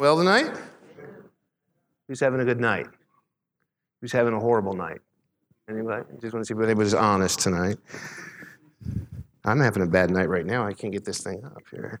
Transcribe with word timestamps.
Well 0.00 0.16
tonight? 0.16 0.56
Who's 2.06 2.20
having 2.20 2.38
a 2.38 2.44
good 2.44 2.60
night? 2.60 2.86
Who's 4.00 4.12
having 4.12 4.32
a 4.32 4.38
horrible 4.38 4.74
night? 4.74 5.00
Anybody? 5.68 6.04
Just 6.20 6.32
want 6.32 6.46
to 6.46 6.54
see 6.54 6.56
if 6.56 6.62
anybody's 6.62 6.94
honest 6.94 7.40
tonight. 7.40 7.78
I'm 9.44 9.58
having 9.58 9.82
a 9.82 9.88
bad 9.88 10.12
night 10.12 10.28
right 10.28 10.46
now. 10.46 10.64
I 10.64 10.72
can't 10.72 10.92
get 10.92 11.04
this 11.04 11.20
thing 11.20 11.42
up 11.44 11.64
here. 11.72 12.00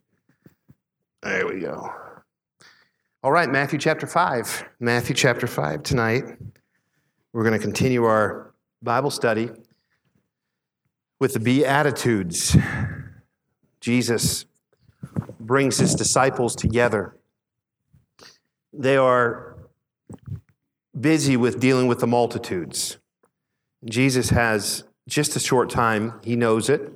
There 1.24 1.48
we 1.48 1.58
go. 1.58 1.92
All 3.24 3.32
right, 3.32 3.50
Matthew 3.50 3.80
chapter 3.80 4.06
5. 4.06 4.64
Matthew 4.78 5.16
chapter 5.16 5.48
5 5.48 5.82
tonight. 5.82 6.22
We're 7.32 7.42
going 7.42 7.58
to 7.58 7.64
continue 7.64 8.04
our 8.04 8.54
Bible 8.80 9.10
study 9.10 9.50
with 11.18 11.32
the 11.32 11.40
Beatitudes. 11.40 12.56
Jesus 13.80 14.44
brings 15.40 15.78
his 15.78 15.96
disciples 15.96 16.54
together. 16.54 17.17
They 18.78 18.96
are 18.96 19.56
busy 20.98 21.36
with 21.36 21.58
dealing 21.58 21.88
with 21.88 21.98
the 21.98 22.06
multitudes. 22.06 22.98
Jesus 23.84 24.30
has 24.30 24.84
just 25.08 25.34
a 25.34 25.40
short 25.40 25.68
time, 25.68 26.20
he 26.22 26.36
knows 26.36 26.70
it. 26.70 26.92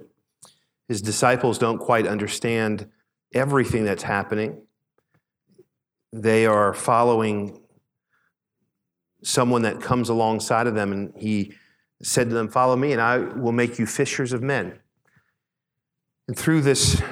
His 0.87 1.03
disciples 1.03 1.59
don't 1.59 1.79
quite 1.79 2.07
understand 2.07 2.89
everything 3.35 3.85
that's 3.85 4.05
happening. 4.05 4.63
They 6.13 6.47
are 6.47 6.73
following 6.73 7.61
someone 9.25 9.63
that 9.63 9.81
comes 9.81 10.09
alongside 10.09 10.69
of 10.69 10.77
them, 10.77 10.93
and 10.93 11.13
he 11.17 11.55
said 12.01 12.29
to 12.29 12.35
them, 12.35 12.49
Follow 12.49 12.77
me, 12.77 12.93
and 12.93 13.01
I 13.01 13.19
will 13.19 13.53
make 13.53 13.81
you 13.81 13.87
fishers 13.87 14.33
of 14.33 14.41
men. 14.41 14.79
And 16.29 16.39
through 16.39 16.61
this 16.61 17.03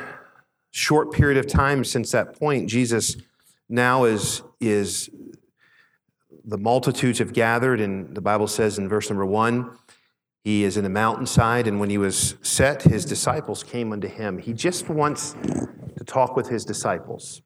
short 0.71 1.11
period 1.11 1.39
of 1.39 1.49
time 1.49 1.83
since 1.83 2.13
that 2.13 2.39
point, 2.39 2.69
Jesus 2.69 3.17
now 3.69 4.05
is, 4.05 4.43
is 4.61 5.11
the 6.45 6.59
multitudes 6.59 7.19
have 7.19 7.33
gathered, 7.33 7.81
and 7.81 8.15
the 8.15 8.21
Bible 8.21 8.47
says 8.47 8.79
in 8.79 8.89
verse 8.89 9.11
number 9.11 9.27
one, 9.27 9.77
he 10.45 10.65
is 10.65 10.77
in 10.77 10.85
the 10.85 10.91
mountainside, 10.91 11.67
and 11.67 11.79
when 11.79 11.91
he 11.91 11.99
was 11.99 12.37
set, 12.43 12.83
his 12.83 13.05
disciples 13.05 13.63
came 13.63 13.93
unto 13.93 14.09
him. 14.09 14.39
He 14.39 14.53
just 14.53 14.89
wants 14.89 15.35
to 15.97 16.05
talk 16.05 16.35
with 16.35 16.49
his 16.49 16.65
disciples. 16.65 17.43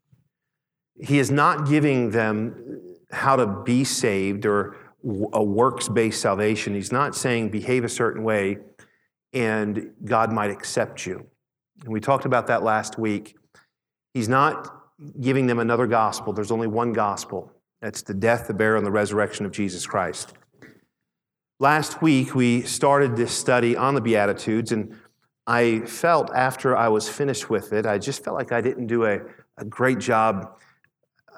He 1.01 1.19
is 1.19 1.31
not 1.31 1.69
giving 1.69 2.11
them 2.11 2.81
how 3.11 3.37
to 3.37 3.47
be 3.47 3.83
saved 3.83 4.47
or 4.47 4.77
a 5.33 5.43
works 5.43 5.89
based 5.89 6.21
salvation. 6.21 6.75
He's 6.75 6.93
not 6.93 7.17
saying 7.17 7.51
behave 7.51 7.85
a 7.85 7.89
certain 7.89 8.23
way 8.23 8.59
and 9.35 9.91
God 10.05 10.33
might 10.33 10.51
accept 10.51 11.05
you. 11.05 11.27
And 11.83 11.93
we 11.93 12.01
talked 12.01 12.25
about 12.25 12.47
that 12.47 12.63
last 12.63 12.99
week. 12.99 13.37
He's 14.15 14.29
not 14.29 14.84
giving 15.21 15.47
them 15.47 15.59
another 15.59 15.87
gospel. 15.87 16.33
There's 16.33 16.51
only 16.51 16.69
one 16.69 16.93
gospel. 16.93 17.53
That's 17.81 18.03
the 18.03 18.15
death, 18.15 18.47
the 18.47 18.55
burial, 18.55 18.79
and 18.79 18.87
the 18.87 18.93
resurrection 18.93 19.45
of 19.47 19.53
Jesus 19.53 19.87
Christ. 19.87 20.33
Last 21.61 22.03
week, 22.03 22.35
we 22.35 22.63
started 22.63 23.17
this 23.17 23.33
study 23.33 23.77
on 23.77 23.95
the 23.95 24.01
Beatitudes, 24.01 24.73
and 24.73 24.97
I 25.47 25.81
felt 25.81 26.31
after 26.35 26.77
I 26.77 26.89
was 26.89 27.09
finished 27.09 27.51
with 27.51 27.73
it, 27.73 27.87
I 27.87 27.99
just 27.99 28.25
felt 28.25 28.37
like 28.37 28.53
I 28.53 28.61
didn't 28.61 28.87
do 28.87 29.05
a, 29.05 29.21
a 29.59 29.65
great 29.65 29.99
job 29.99 30.59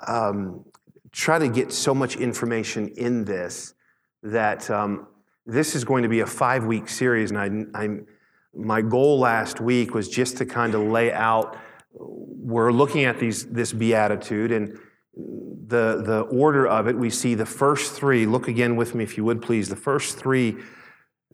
um, 0.07 0.65
try 1.12 1.39
to 1.39 1.49
get 1.49 1.73
so 1.73 1.95
much 1.95 2.17
information 2.17 2.89
in 2.97 3.25
this 3.25 3.75
that 4.23 4.71
um, 4.71 5.07
this 5.47 5.75
is 5.75 5.84
going 5.84 6.03
to 6.03 6.09
be 6.09 6.21
a 6.21 6.27
five 6.27 6.65
week 6.65 6.89
series. 6.89 7.31
And 7.31 7.39
I, 7.75 7.83
I'm, 7.83 8.07
my 8.55 8.83
goal 8.83 9.19
last 9.19 9.61
week 9.61 9.95
was 9.95 10.09
just 10.09 10.37
to 10.39 10.47
kind 10.47 10.75
of 10.75 10.83
lay 10.83 11.12
out 11.12 11.57
we're 11.99 12.73
looking 12.73 13.05
at 13.05 13.19
these, 13.19 13.47
this 13.47 13.73
beatitude 13.73 14.53
and 14.53 14.79
the, 15.15 16.03
the 16.05 16.21
order 16.31 16.67
of 16.67 16.87
it. 16.87 16.97
We 16.97 17.11
see 17.11 17.35
the 17.35 17.47
first 17.47 17.93
three. 17.93 18.27
Look 18.27 18.49
again 18.49 18.77
with 18.77 18.95
me, 18.95 19.05
if 19.05 19.17
you 19.17 19.25
would 19.25 19.43
please. 19.43 19.69
The 19.69 19.77
first 19.77 20.19
three 20.19 20.57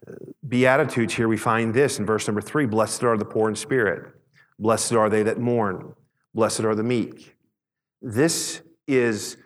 uh, 0.07 0.13
beatitudes 0.47 1.13
here, 1.13 1.27
we 1.27 1.37
find 1.37 1.73
this 1.73 1.99
in 1.99 2.05
verse 2.05 2.27
number 2.27 2.41
three 2.41 2.65
Blessed 2.65 3.03
are 3.03 3.17
the 3.17 3.25
poor 3.25 3.49
in 3.49 3.55
spirit, 3.55 4.13
blessed 4.57 4.93
are 4.93 5.09
they 5.09 5.23
that 5.23 5.39
mourn, 5.39 5.93
blessed 6.33 6.61
are 6.61 6.75
the 6.75 6.83
meek. 6.83 7.35
This 8.01 8.61
is 8.87 9.37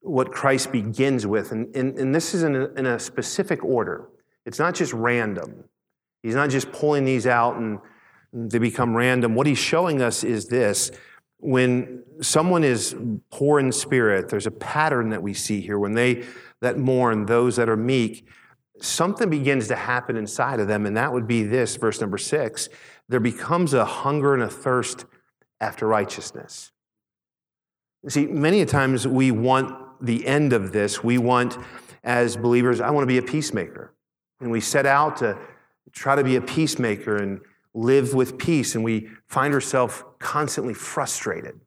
what 0.00 0.32
Christ 0.32 0.72
begins 0.72 1.26
with, 1.26 1.52
and, 1.52 1.74
and, 1.76 1.98
and 1.98 2.14
this 2.14 2.32
is 2.34 2.42
in 2.42 2.56
a, 2.56 2.66
in 2.70 2.86
a 2.86 2.98
specific 2.98 3.62
order. 3.62 4.08
It's 4.46 4.58
not 4.58 4.74
just 4.74 4.92
random. 4.92 5.64
He's 6.22 6.34
not 6.34 6.50
just 6.50 6.72
pulling 6.72 7.04
these 7.04 7.26
out 7.26 7.56
and 7.56 7.78
they 8.32 8.58
become 8.58 8.96
random. 8.96 9.34
What 9.34 9.46
he's 9.46 9.58
showing 9.58 10.02
us 10.02 10.24
is 10.24 10.46
this 10.46 10.90
when 11.38 12.02
someone 12.20 12.64
is 12.64 12.94
poor 13.30 13.58
in 13.58 13.72
spirit, 13.72 14.28
there's 14.28 14.46
a 14.46 14.50
pattern 14.50 15.10
that 15.10 15.22
we 15.22 15.34
see 15.34 15.60
here. 15.60 15.78
When 15.78 15.94
they 15.94 16.24
that 16.60 16.78
mourn, 16.78 17.26
those 17.26 17.56
that 17.56 17.68
are 17.68 17.76
meek, 17.76 18.26
something 18.80 19.30
begins 19.30 19.68
to 19.68 19.76
happen 19.76 20.16
inside 20.16 20.60
of 20.60 20.68
them, 20.68 20.84
and 20.86 20.96
that 20.96 21.12
would 21.12 21.26
be 21.26 21.42
this, 21.42 21.76
verse 21.76 22.00
number 22.00 22.18
six. 22.18 22.68
There 23.08 23.20
becomes 23.20 23.74
a 23.74 23.84
hunger 23.84 24.34
and 24.34 24.42
a 24.42 24.48
thirst 24.48 25.06
after 25.60 25.86
righteousness. 25.86 26.72
See, 28.08 28.26
many 28.26 28.60
a 28.60 28.66
times 28.66 29.06
we 29.06 29.30
want 29.30 29.74
the 30.00 30.26
end 30.26 30.52
of 30.52 30.72
this. 30.72 31.04
We 31.04 31.18
want, 31.18 31.58
as 32.04 32.36
believers, 32.36 32.80
I 32.80 32.90
want 32.90 33.02
to 33.02 33.06
be 33.06 33.18
a 33.18 33.22
peacemaker. 33.22 33.94
And 34.40 34.50
we 34.50 34.60
set 34.60 34.86
out 34.86 35.18
to 35.18 35.38
try 35.92 36.16
to 36.16 36.24
be 36.24 36.36
a 36.36 36.40
peacemaker 36.40 37.16
and 37.16 37.40
live 37.74 38.14
with 38.14 38.38
peace, 38.38 38.74
and 38.74 38.84
we 38.84 39.08
find 39.28 39.54
ourselves 39.54 40.02
constantly 40.18 40.74
frustrated. 40.74 41.60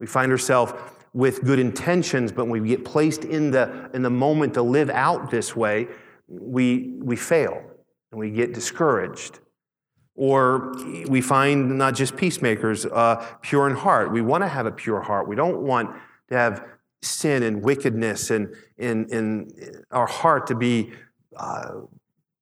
We 0.00 0.06
find 0.06 0.30
ourselves 0.32 0.72
with 1.12 1.42
good 1.44 1.58
intentions, 1.58 2.32
but 2.32 2.46
when 2.46 2.60
we 2.60 2.68
get 2.68 2.84
placed 2.84 3.24
in 3.24 3.50
the, 3.50 3.90
in 3.94 4.02
the 4.02 4.10
moment 4.10 4.54
to 4.54 4.62
live 4.62 4.90
out 4.90 5.30
this 5.30 5.56
way, 5.56 5.88
we, 6.28 6.98
we 6.98 7.16
fail 7.16 7.62
and 8.10 8.20
we 8.20 8.30
get 8.30 8.52
discouraged. 8.52 9.40
Or 10.14 10.74
we 11.08 11.20
find 11.20 11.78
not 11.78 11.94
just 11.94 12.16
peacemakers, 12.16 12.86
uh, 12.86 13.26
pure 13.42 13.68
in 13.68 13.76
heart. 13.76 14.12
We 14.12 14.22
want 14.22 14.44
to 14.44 14.48
have 14.48 14.66
a 14.66 14.72
pure 14.72 15.00
heart. 15.00 15.28
We 15.28 15.36
don't 15.36 15.62
want 15.62 15.90
to 16.28 16.36
have 16.36 16.64
sin 17.02 17.42
and 17.42 17.62
wickedness 17.62 18.30
and 18.30 18.54
in, 18.78 19.06
in 19.10 19.84
our 19.90 20.06
heart 20.06 20.46
to 20.48 20.54
be 20.54 20.92
uh, 21.36 21.80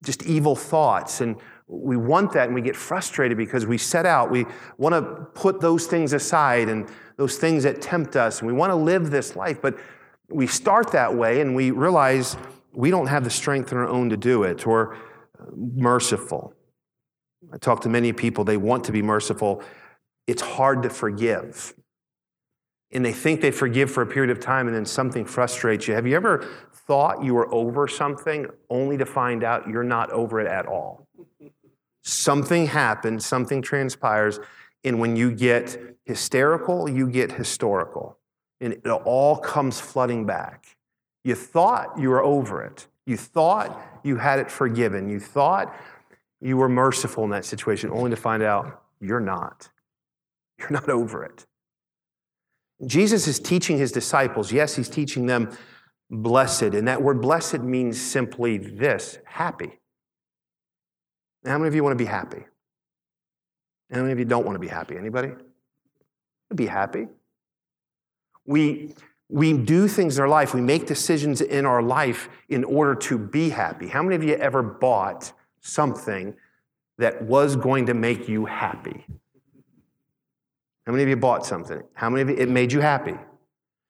just 0.03 0.23
evil 0.23 0.55
thoughts. 0.55 1.21
And 1.21 1.35
we 1.67 1.97
want 1.97 2.33
that 2.33 2.45
and 2.45 2.55
we 2.55 2.61
get 2.61 2.75
frustrated 2.75 3.37
because 3.37 3.65
we 3.65 3.77
set 3.77 4.05
out, 4.05 4.29
we 4.29 4.45
want 4.77 4.93
to 4.93 5.25
put 5.33 5.59
those 5.61 5.87
things 5.87 6.13
aside 6.13 6.69
and 6.69 6.87
those 7.17 7.37
things 7.37 7.63
that 7.63 7.81
tempt 7.81 8.15
us, 8.15 8.39
and 8.39 8.47
we 8.47 8.53
want 8.53 8.71
to 8.71 8.75
live 8.75 9.09
this 9.09 9.35
life. 9.35 9.61
But 9.61 9.77
we 10.29 10.47
start 10.47 10.91
that 10.91 11.15
way 11.15 11.41
and 11.41 11.55
we 11.55 11.71
realize 11.71 12.37
we 12.73 12.89
don't 12.89 13.07
have 13.07 13.23
the 13.23 13.29
strength 13.29 13.71
in 13.71 13.77
our 13.77 13.87
own 13.87 14.09
to 14.09 14.17
do 14.17 14.43
it 14.43 14.67
or 14.67 14.95
uh, 15.39 15.45
merciful. 15.55 16.53
I 17.53 17.57
talk 17.57 17.81
to 17.81 17.89
many 17.89 18.11
people, 18.11 18.43
they 18.43 18.57
want 18.57 18.83
to 18.85 18.91
be 18.91 19.01
merciful. 19.01 19.63
It's 20.27 20.41
hard 20.41 20.83
to 20.83 20.89
forgive. 20.89 21.73
And 22.91 23.03
they 23.03 23.13
think 23.13 23.41
they 23.41 23.51
forgive 23.51 23.91
for 23.91 24.03
a 24.03 24.05
period 24.05 24.29
of 24.29 24.39
time 24.39 24.67
and 24.67 24.75
then 24.75 24.85
something 24.85 25.25
frustrates 25.25 25.87
you. 25.87 25.93
Have 25.93 26.07
you 26.07 26.15
ever 26.15 26.47
thought 26.73 27.23
you 27.23 27.33
were 27.33 27.53
over 27.53 27.87
something 27.87 28.47
only 28.69 28.97
to 28.97 29.05
find 29.05 29.43
out 29.43 29.67
you're 29.67 29.83
not 29.83 30.11
over 30.11 30.39
it 30.39 30.47
at 30.47 30.65
all? 30.65 31.04
Something 32.07 32.67
happens, 32.67 33.25
something 33.25 33.63
transpires, 33.63 34.39
and 34.83 34.99
when 34.99 35.15
you 35.15 35.31
get 35.31 35.97
hysterical, 36.05 36.87
you 36.87 37.09
get 37.09 37.31
historical. 37.31 38.19
And 38.61 38.73
it 38.73 38.87
all 38.87 39.37
comes 39.37 39.81
flooding 39.81 40.27
back. 40.27 40.77
You 41.23 41.33
thought 41.33 41.97
you 41.97 42.09
were 42.11 42.23
over 42.23 42.63
it. 42.63 42.85
You 43.07 43.17
thought 43.17 43.81
you 44.03 44.17
had 44.17 44.37
it 44.37 44.51
forgiven. 44.51 45.09
You 45.09 45.19
thought 45.19 45.75
you 46.39 46.57
were 46.57 46.69
merciful 46.69 47.23
in 47.23 47.31
that 47.31 47.43
situation, 47.43 47.89
only 47.89 48.11
to 48.11 48.15
find 48.15 48.43
out 48.43 48.83
you're 49.01 49.19
not. 49.19 49.69
You're 50.59 50.69
not 50.69 50.89
over 50.89 51.23
it. 51.23 51.47
Jesus 52.85 53.27
is 53.27 53.39
teaching 53.39 53.79
his 53.79 53.91
disciples. 53.91 54.51
Yes, 54.51 54.75
he's 54.75 54.89
teaching 54.89 55.25
them 55.25 55.57
blessed. 56.11 56.75
And 56.75 56.87
that 56.87 57.01
word 57.01 57.19
blessed 57.19 57.61
means 57.61 57.99
simply 57.99 58.57
this 58.59 59.17
happy. 59.25 59.79
How 61.45 61.57
many 61.57 61.67
of 61.67 61.75
you 61.75 61.83
want 61.83 61.97
to 61.97 62.03
be 62.03 62.09
happy? 62.09 62.45
How 63.91 64.01
many 64.01 64.11
of 64.11 64.19
you 64.19 64.25
don't 64.25 64.45
want 64.45 64.55
to 64.55 64.59
be 64.59 64.67
happy? 64.67 64.97
Anybody? 64.97 65.31
Be 66.53 66.65
happy. 66.65 67.07
We, 68.45 68.95
we 69.29 69.53
do 69.53 69.87
things 69.87 70.17
in 70.17 70.21
our 70.21 70.29
life, 70.29 70.53
we 70.53 70.61
make 70.61 70.85
decisions 70.85 71.41
in 71.41 71.65
our 71.65 71.81
life 71.81 72.29
in 72.49 72.63
order 72.63 72.95
to 72.95 73.17
be 73.17 73.49
happy. 73.49 73.87
How 73.87 74.03
many 74.03 74.15
of 74.15 74.23
you 74.23 74.35
ever 74.35 74.61
bought 74.61 75.33
something 75.61 76.35
that 76.97 77.21
was 77.23 77.55
going 77.55 77.87
to 77.87 77.93
make 77.93 78.27
you 78.27 78.45
happy? 78.45 79.05
How 80.85 80.91
many 80.91 81.03
of 81.03 81.09
you 81.09 81.15
bought 81.15 81.45
something? 81.45 81.81
How 81.93 82.09
many 82.09 82.21
of 82.21 82.29
you, 82.29 82.35
it 82.35 82.49
made 82.49 82.71
you 82.71 82.81
happy? 82.81 83.15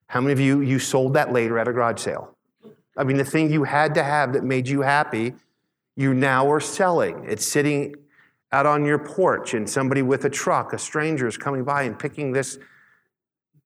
How 0.08 0.22
many 0.22 0.32
of 0.32 0.40
you, 0.40 0.62
you 0.62 0.80
sold 0.80 1.14
that 1.16 1.34
later 1.34 1.60
at 1.60 1.68
a 1.68 1.74
garage 1.74 2.00
sale? 2.00 2.36
I 2.98 3.04
mean, 3.04 3.18
the 3.18 3.26
thing 3.26 3.52
you 3.52 3.66
had 3.66 3.94
to 3.96 4.04
have 4.04 4.32
that 4.34 4.44
made 4.44 4.68
you 4.68 4.82
happy, 4.82 5.36
you 5.96 6.14
now 6.14 6.52
are 6.52 6.60
selling. 6.60 7.26
It's 7.28 7.46
sitting 7.46 7.96
out 8.52 8.66
on 8.66 8.86
your 8.86 9.00
porch, 9.00 9.54
and 9.54 9.70
somebody 9.70 10.02
with 10.02 10.24
a 10.26 10.30
truck, 10.30 10.72
a 10.74 10.78
stranger, 10.78 11.28
is 11.28 11.38
coming 11.38 11.64
by 11.64 11.84
and 11.84 11.98
picking 11.98 12.32
this 12.32 12.58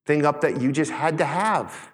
thing 0.06 0.26
up 0.26 0.42
that 0.42 0.62
you 0.62 0.72
just 0.72 0.92
had 0.92 1.18
to 1.20 1.26
have. 1.26 1.92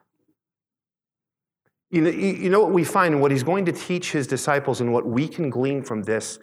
You 1.92 2.02
know, 2.02 2.10
you 2.10 2.50
know 2.50 2.62
what 2.62 2.72
we 2.72 2.84
find 2.84 3.14
and 3.14 3.22
what 3.22 3.32
he's 3.32 3.44
going 3.44 3.66
to 3.66 3.72
teach 3.72 4.12
his 4.12 4.28
disciples 4.28 4.82
and 4.82 4.94
what 4.94 5.06
we 5.06 5.28
can 5.28 5.50
glean 5.50 5.84
from 5.84 6.04
this? 6.04 6.40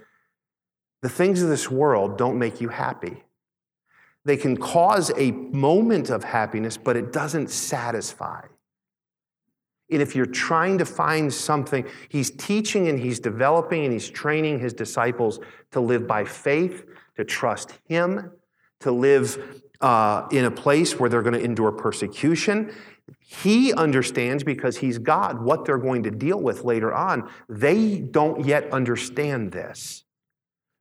The 1.02 1.08
things 1.08 1.42
of 1.42 1.48
this 1.48 1.70
world 1.70 2.16
don't 2.16 2.38
make 2.38 2.60
you 2.60 2.68
happy. 2.68 3.24
They 4.24 4.36
can 4.36 4.56
cause 4.56 5.10
a 5.16 5.32
moment 5.32 6.10
of 6.10 6.22
happiness, 6.22 6.76
but 6.76 6.96
it 6.96 7.12
doesn't 7.12 7.50
satisfy. 7.50 8.42
And 9.92 10.02
if 10.02 10.16
you're 10.16 10.26
trying 10.26 10.78
to 10.78 10.84
find 10.84 11.32
something, 11.32 11.86
he's 12.08 12.30
teaching 12.30 12.88
and 12.88 12.98
he's 12.98 13.20
developing 13.20 13.84
and 13.84 13.92
he's 13.92 14.08
training 14.08 14.58
his 14.58 14.72
disciples 14.72 15.38
to 15.72 15.80
live 15.80 16.06
by 16.06 16.24
faith, 16.24 16.86
to 17.16 17.24
trust 17.24 17.78
him, 17.88 18.30
to 18.80 18.90
live 18.90 19.62
uh, 19.80 20.26
in 20.30 20.44
a 20.44 20.50
place 20.50 20.98
where 20.98 21.10
they're 21.10 21.22
going 21.22 21.34
to 21.34 21.44
endure 21.44 21.72
persecution. 21.72 22.72
He 23.18 23.72
understands 23.72 24.44
because 24.44 24.78
he's 24.78 24.98
God 24.98 25.42
what 25.42 25.64
they're 25.64 25.78
going 25.78 26.04
to 26.04 26.10
deal 26.10 26.40
with 26.40 26.64
later 26.64 26.92
on. 26.94 27.28
They 27.48 27.98
don't 27.98 28.44
yet 28.46 28.72
understand 28.72 29.52
this. 29.52 30.04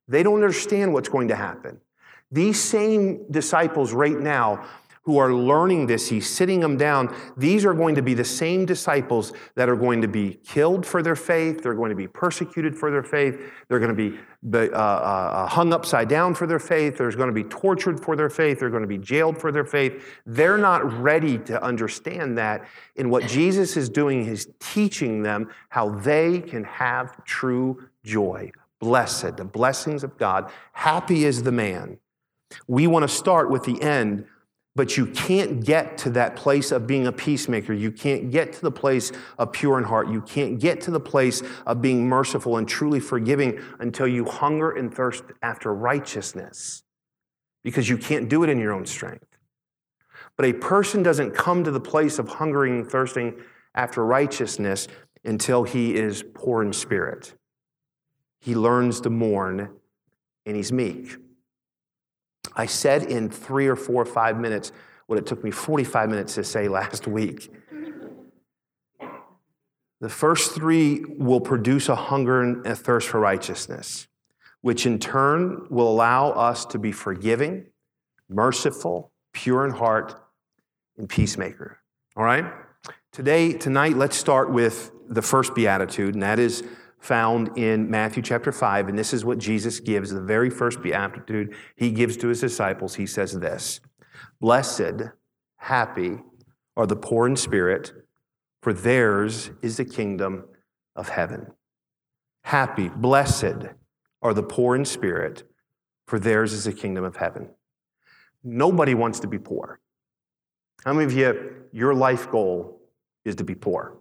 They 0.07 0.23
don't 0.23 0.35
understand 0.35 0.93
what's 0.93 1.09
going 1.09 1.29
to 1.29 1.35
happen. 1.35 1.79
These 2.31 2.61
same 2.61 3.29
disciples 3.29 3.91
right 3.91 4.17
now 4.17 4.65
who 5.03 5.17
are 5.17 5.33
learning 5.33 5.87
this, 5.87 6.09
he's 6.09 6.29
sitting 6.29 6.59
them 6.59 6.77
down. 6.77 7.15
These 7.35 7.65
are 7.65 7.73
going 7.73 7.95
to 7.95 8.03
be 8.03 8.13
the 8.13 8.23
same 8.23 8.65
disciples 8.65 9.33
that 9.55 9.67
are 9.67 9.75
going 9.75 10.01
to 10.01 10.07
be 10.07 10.35
killed 10.45 10.85
for 10.85 11.01
their 11.01 11.15
faith. 11.15 11.63
They're 11.63 11.73
going 11.73 11.89
to 11.89 11.95
be 11.95 12.07
persecuted 12.07 12.77
for 12.77 12.91
their 12.91 13.01
faith. 13.01 13.51
They're 13.67 13.79
going 13.79 13.95
to 13.95 14.11
be 14.11 14.19
uh, 14.53 14.57
uh, 14.57 14.75
uh, 14.75 15.47
hung 15.47 15.73
upside 15.73 16.07
down 16.07 16.35
for 16.35 16.45
their 16.45 16.59
faith. 16.59 16.97
They're 16.97 17.11
going 17.11 17.29
to 17.29 17.33
be 17.33 17.43
tortured 17.43 17.99
for 17.99 18.15
their 18.15 18.29
faith. 18.29 18.59
They're 18.59 18.69
going 18.69 18.83
to 18.83 18.87
be 18.87 18.99
jailed 18.99 19.39
for 19.39 19.51
their 19.51 19.65
faith. 19.65 20.03
They're 20.27 20.57
not 20.57 21.01
ready 21.01 21.39
to 21.39 21.61
understand 21.63 22.37
that. 22.37 22.67
And 22.95 23.09
what 23.09 23.25
Jesus 23.25 23.77
is 23.77 23.89
doing 23.89 24.27
is 24.27 24.49
teaching 24.59 25.23
them 25.23 25.49
how 25.69 25.89
they 25.89 26.41
can 26.41 26.63
have 26.63 27.23
true 27.25 27.87
joy. 28.03 28.51
Blessed, 28.79 29.37
the 29.37 29.45
blessings 29.45 30.03
of 30.03 30.17
God. 30.19 30.51
Happy 30.73 31.25
is 31.25 31.41
the 31.41 31.51
man. 31.51 31.97
We 32.67 32.85
want 32.85 33.03
to 33.03 33.07
start 33.07 33.49
with 33.49 33.63
the 33.63 33.81
end 33.81 34.25
but 34.75 34.95
you 34.95 35.05
can't 35.05 35.65
get 35.65 35.97
to 35.99 36.09
that 36.11 36.35
place 36.35 36.71
of 36.71 36.87
being 36.87 37.07
a 37.07 37.11
peacemaker. 37.11 37.73
You 37.73 37.91
can't 37.91 38.31
get 38.31 38.53
to 38.53 38.61
the 38.61 38.71
place 38.71 39.11
of 39.37 39.51
pure 39.51 39.77
in 39.77 39.83
heart. 39.83 40.09
You 40.09 40.21
can't 40.21 40.59
get 40.59 40.79
to 40.81 40.91
the 40.91 40.99
place 40.99 41.43
of 41.65 41.81
being 41.81 42.07
merciful 42.07 42.57
and 42.57 42.67
truly 42.67 42.99
forgiving 42.99 43.59
until 43.79 44.07
you 44.07 44.25
hunger 44.25 44.71
and 44.71 44.93
thirst 44.93 45.23
after 45.41 45.73
righteousness, 45.73 46.83
because 47.63 47.89
you 47.89 47.97
can't 47.97 48.29
do 48.29 48.43
it 48.43 48.49
in 48.49 48.59
your 48.59 48.71
own 48.71 48.85
strength. 48.85 49.25
But 50.37 50.45
a 50.45 50.53
person 50.53 51.03
doesn't 51.03 51.31
come 51.31 51.63
to 51.65 51.71
the 51.71 51.79
place 51.79 52.17
of 52.17 52.29
hungering 52.29 52.79
and 52.79 52.89
thirsting 52.89 53.35
after 53.75 54.05
righteousness 54.05 54.87
until 55.23 55.63
he 55.63 55.95
is 55.95 56.23
poor 56.33 56.63
in 56.63 56.73
spirit. 56.73 57.35
He 58.39 58.55
learns 58.55 59.01
to 59.01 59.09
mourn 59.09 59.69
and 60.45 60.55
he's 60.55 60.71
meek. 60.71 61.17
I 62.55 62.65
said 62.65 63.03
in 63.03 63.29
three 63.29 63.67
or 63.67 63.75
four 63.75 64.01
or 64.01 64.05
five 64.05 64.39
minutes 64.39 64.71
what 65.07 65.17
it 65.17 65.25
took 65.25 65.43
me 65.43 65.51
45 65.51 66.09
minutes 66.09 66.35
to 66.35 66.43
say 66.43 66.67
last 66.67 67.07
week. 67.07 67.51
The 69.99 70.09
first 70.09 70.53
three 70.53 71.03
will 71.05 71.41
produce 71.41 71.87
a 71.87 71.95
hunger 71.95 72.41
and 72.41 72.65
a 72.65 72.75
thirst 72.75 73.07
for 73.07 73.19
righteousness, 73.19 74.07
which 74.61 74.85
in 74.85 74.97
turn 74.97 75.67
will 75.69 75.87
allow 75.87 76.31
us 76.31 76.65
to 76.67 76.79
be 76.79 76.91
forgiving, 76.91 77.67
merciful, 78.27 79.11
pure 79.31 79.65
in 79.65 79.71
heart, 79.71 80.19
and 80.97 81.07
peacemaker. 81.07 81.77
All 82.15 82.23
right? 82.23 82.45
Today, 83.11 83.53
tonight, 83.53 83.95
let's 83.95 84.17
start 84.17 84.51
with 84.51 84.91
the 85.07 85.21
first 85.21 85.53
beatitude, 85.53 86.15
and 86.15 86.23
that 86.23 86.39
is 86.39 86.63
found 87.01 87.57
in 87.57 87.89
Matthew 87.89 88.21
chapter 88.21 88.51
5, 88.51 88.87
and 88.87 88.97
this 88.97 89.11
is 89.11 89.25
what 89.25 89.39
Jesus 89.39 89.79
gives, 89.79 90.11
the 90.11 90.21
very 90.21 90.49
first 90.49 90.81
beatitude 90.81 91.53
he 91.75 91.91
gives 91.91 92.15
to 92.17 92.27
his 92.27 92.39
disciples. 92.39 92.95
He 92.95 93.07
says 93.07 93.33
this 93.33 93.81
Blessed, 94.39 95.09
happy 95.57 96.19
are 96.77 96.85
the 96.85 96.95
poor 96.95 97.27
in 97.27 97.35
spirit, 97.35 97.91
for 98.61 98.71
theirs 98.71 99.49
is 99.61 99.77
the 99.77 99.85
kingdom 99.85 100.45
of 100.95 101.09
heaven. 101.09 101.47
Happy, 102.43 102.89
blessed 102.89 103.67
are 104.21 104.33
the 104.33 104.43
poor 104.43 104.75
in 104.75 104.85
spirit, 104.85 105.43
for 106.05 106.19
theirs 106.19 106.53
is 106.53 106.65
the 106.65 106.73
kingdom 106.73 107.03
of 107.03 107.15
heaven. 107.15 107.49
Nobody 108.43 108.93
wants 108.93 109.19
to 109.21 109.27
be 109.27 109.39
poor. 109.39 109.79
How 110.85 110.93
many 110.93 111.05
of 111.05 111.13
you, 111.13 111.65
your 111.71 111.93
life 111.95 112.29
goal 112.29 112.79
is 113.25 113.35
to 113.35 113.43
be 113.43 113.55
poor? 113.55 113.97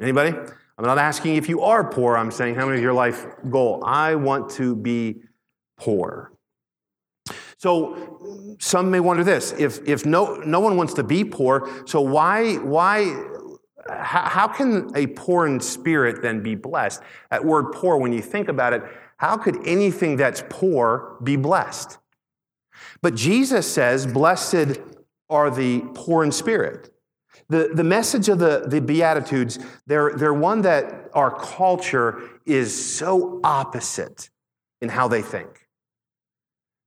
Anybody? 0.00 0.34
I'm 0.78 0.84
not 0.84 0.98
asking 0.98 1.34
if 1.34 1.48
you 1.48 1.62
are 1.62 1.90
poor, 1.90 2.16
I'm 2.16 2.30
saying 2.30 2.54
how 2.54 2.66
many 2.66 2.78
of 2.78 2.82
your 2.82 2.92
life 2.92 3.26
goal? 3.50 3.82
I 3.84 4.14
want 4.14 4.48
to 4.52 4.76
be 4.76 5.16
poor. 5.76 6.32
So 7.56 8.56
some 8.60 8.88
may 8.90 9.00
wonder 9.00 9.24
this 9.24 9.52
if, 9.58 9.86
if 9.88 10.06
no, 10.06 10.36
no 10.36 10.60
one 10.60 10.76
wants 10.76 10.94
to 10.94 11.02
be 11.02 11.24
poor, 11.24 11.68
so 11.84 12.00
why, 12.00 12.54
why, 12.56 13.12
how, 13.90 14.46
can 14.46 14.90
a 14.94 15.08
poor 15.08 15.48
in 15.48 15.58
spirit 15.58 16.22
then 16.22 16.42
be 16.42 16.54
blessed? 16.54 17.02
That 17.30 17.44
word 17.44 17.72
poor, 17.72 17.96
when 17.96 18.12
you 18.12 18.22
think 18.22 18.48
about 18.48 18.72
it, 18.72 18.82
how 19.16 19.36
could 19.36 19.66
anything 19.66 20.16
that's 20.16 20.44
poor 20.48 21.16
be 21.24 21.34
blessed? 21.34 21.98
But 23.02 23.16
Jesus 23.16 23.70
says, 23.70 24.06
Blessed 24.06 24.78
are 25.28 25.50
the 25.50 25.80
poor 25.94 26.22
in 26.22 26.30
spirit. 26.30 26.90
The, 27.48 27.70
the 27.72 27.84
message 27.84 28.28
of 28.28 28.38
the, 28.38 28.64
the 28.66 28.80
Beatitudes, 28.80 29.58
they're, 29.86 30.12
they're 30.14 30.34
one 30.34 30.62
that 30.62 31.10
our 31.14 31.30
culture 31.30 32.22
is 32.44 32.96
so 32.96 33.40
opposite 33.42 34.28
in 34.82 34.90
how 34.90 35.08
they 35.08 35.22
think. 35.22 35.66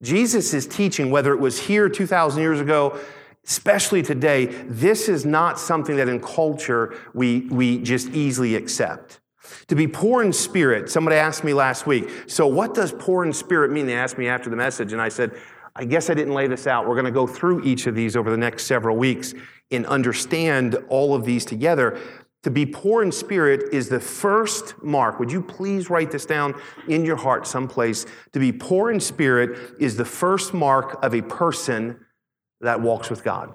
Jesus 0.04 0.54
is 0.54 0.68
teaching, 0.68 1.12
whether 1.12 1.34
it 1.34 1.40
was 1.40 1.60
here 1.60 1.90
2,000 1.90 2.42
years 2.42 2.60
ago, 2.60 3.00
especially 3.46 4.04
today, 4.04 4.46
this 4.46 5.10
is 5.10 5.26
not 5.26 5.60
something 5.60 5.96
that 5.96 6.08
in 6.08 6.20
culture 6.20 6.96
we, 7.14 7.42
we 7.50 7.80
just 7.80 8.10
easily 8.10 8.56
accept. 8.56 9.20
To 9.68 9.76
be 9.76 9.88
poor 9.88 10.24
in 10.24 10.32
spirit, 10.32 10.90
somebody 10.90 11.18
asked 11.18 11.44
me 11.44 11.54
last 11.54 11.88
week, 11.88 12.10
so 12.28 12.46
what 12.46 12.74
does 12.74 12.94
poor 12.94 13.26
in 13.26 13.34
spirit 13.34 13.72
mean? 13.72 13.88
They 13.88 13.96
asked 13.96 14.18
me 14.18 14.28
after 14.28 14.50
the 14.50 14.56
message, 14.56 14.94
and 14.94 15.02
I 15.02 15.10
said, 15.10 15.32
I 15.76 15.86
guess 15.86 16.10
I 16.10 16.14
didn't 16.14 16.34
lay 16.34 16.48
this 16.48 16.68
out. 16.68 16.88
We're 16.88 16.96
going 16.96 17.06
to 17.06 17.12
go 17.12 17.28
through 17.28 17.64
each 17.64 17.88
of 17.88 17.96
these 17.96 18.16
over 18.16 18.30
the 18.30 18.38
next 18.38 18.66
several 18.66 18.98
weeks 18.98 19.34
and 19.72 19.86
understand 19.86 20.76
all 20.90 21.16
of 21.16 21.24
these 21.24 21.46
together. 21.46 22.00
To 22.44 22.52
be 22.52 22.66
poor 22.66 23.04
in 23.04 23.12
spirit 23.12 23.74
is 23.74 23.88
the 23.88 24.00
first 24.00 24.82
mark. 24.84 25.20
Would 25.20 25.32
you 25.32 25.42
please 25.42 25.90
write 25.90 26.12
this 26.12 26.26
down 26.26 26.60
in 26.88 27.06
your 27.06 27.16
heart 27.16 27.46
someplace? 27.46 28.06
To 28.34 28.40
be 28.40 28.52
poor 28.52 28.92
in 28.92 29.00
spirit 29.00 29.76
is 29.80 29.96
the 29.96 30.06
first 30.06 30.54
mark 30.54 31.04
of 31.04 31.14
a 31.14 31.22
person 31.22 32.04
that 32.60 32.82
walks 32.82 33.10
with 33.10 33.24
God 33.24 33.54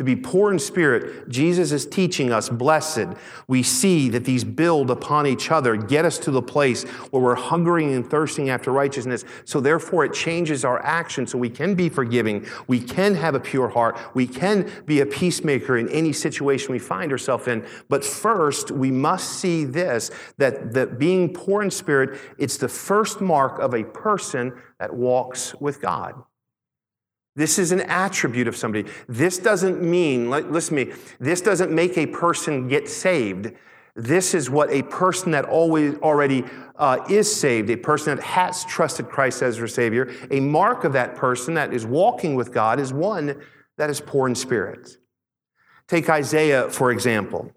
to 0.00 0.04
be 0.04 0.16
poor 0.16 0.50
in 0.50 0.58
spirit, 0.58 1.28
Jesus 1.28 1.72
is 1.72 1.84
teaching 1.84 2.32
us, 2.32 2.48
blessed. 2.48 3.08
We 3.46 3.62
see 3.62 4.08
that 4.08 4.24
these 4.24 4.44
build 4.44 4.90
upon 4.90 5.26
each 5.26 5.50
other, 5.50 5.76
get 5.76 6.06
us 6.06 6.18
to 6.20 6.30
the 6.30 6.40
place 6.40 6.84
where 7.10 7.22
we're 7.22 7.34
hungering 7.34 7.92
and 7.92 8.08
thirsting 8.08 8.48
after 8.48 8.72
righteousness. 8.72 9.26
So, 9.44 9.60
therefore, 9.60 10.06
it 10.06 10.14
changes 10.14 10.64
our 10.64 10.82
action 10.82 11.26
so 11.26 11.36
we 11.36 11.50
can 11.50 11.74
be 11.74 11.90
forgiving. 11.90 12.46
We 12.66 12.80
can 12.80 13.14
have 13.14 13.34
a 13.34 13.40
pure 13.40 13.68
heart. 13.68 14.00
We 14.14 14.26
can 14.26 14.72
be 14.86 15.00
a 15.00 15.06
peacemaker 15.06 15.76
in 15.76 15.86
any 15.90 16.14
situation 16.14 16.72
we 16.72 16.78
find 16.78 17.12
ourselves 17.12 17.46
in. 17.46 17.66
But 17.90 18.02
first, 18.02 18.70
we 18.70 18.90
must 18.90 19.34
see 19.38 19.66
this 19.66 20.10
that, 20.38 20.72
that 20.72 20.98
being 20.98 21.34
poor 21.34 21.62
in 21.62 21.70
spirit, 21.70 22.18
it's 22.38 22.56
the 22.56 22.70
first 22.70 23.20
mark 23.20 23.58
of 23.58 23.74
a 23.74 23.84
person 23.84 24.54
that 24.78 24.94
walks 24.94 25.54
with 25.56 25.82
God. 25.82 26.14
This 27.40 27.58
is 27.58 27.72
an 27.72 27.80
attribute 27.80 28.48
of 28.48 28.54
somebody. 28.54 28.86
This 29.08 29.38
doesn't 29.38 29.80
mean, 29.80 30.28
listen 30.28 30.76
to 30.76 30.84
me, 30.84 30.92
this 31.20 31.40
doesn't 31.40 31.72
make 31.72 31.96
a 31.96 32.04
person 32.04 32.68
get 32.68 32.86
saved. 32.86 33.52
This 33.96 34.34
is 34.34 34.50
what 34.50 34.70
a 34.70 34.82
person 34.82 35.30
that 35.30 35.46
always 35.46 35.94
already 36.00 36.44
uh, 36.76 36.98
is 37.08 37.34
saved, 37.34 37.70
a 37.70 37.76
person 37.76 38.14
that 38.14 38.22
has 38.22 38.66
trusted 38.66 39.08
Christ 39.08 39.40
as 39.40 39.56
their 39.56 39.68
Savior, 39.68 40.12
a 40.30 40.38
mark 40.38 40.84
of 40.84 40.92
that 40.92 41.16
person 41.16 41.54
that 41.54 41.72
is 41.72 41.86
walking 41.86 42.34
with 42.34 42.52
God 42.52 42.78
is 42.78 42.92
one 42.92 43.40
that 43.78 43.88
is 43.88 44.02
poor 44.02 44.28
in 44.28 44.34
spirit. 44.34 44.98
Take 45.88 46.10
Isaiah, 46.10 46.68
for 46.68 46.92
example. 46.92 47.52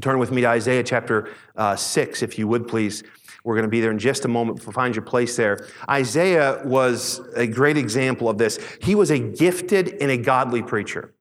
Turn 0.00 0.20
with 0.20 0.32
me 0.32 0.40
to 0.40 0.48
Isaiah 0.48 0.82
chapter 0.82 1.28
uh, 1.54 1.76
6, 1.76 2.22
if 2.22 2.38
you 2.38 2.48
would 2.48 2.66
please. 2.66 3.02
We're 3.44 3.54
going 3.54 3.64
to 3.64 3.70
be 3.70 3.80
there 3.80 3.90
in 3.90 3.98
just 3.98 4.24
a 4.24 4.28
moment. 4.28 4.62
Find 4.62 4.94
your 4.94 5.04
place 5.04 5.36
there. 5.36 5.66
Isaiah 5.88 6.62
was 6.64 7.20
a 7.34 7.46
great 7.46 7.76
example 7.76 8.28
of 8.28 8.38
this. 8.38 8.58
He 8.80 8.94
was 8.94 9.10
a 9.10 9.18
gifted 9.18 9.96
and 10.00 10.10
a 10.10 10.16
godly 10.16 10.62
preacher. 10.62 11.14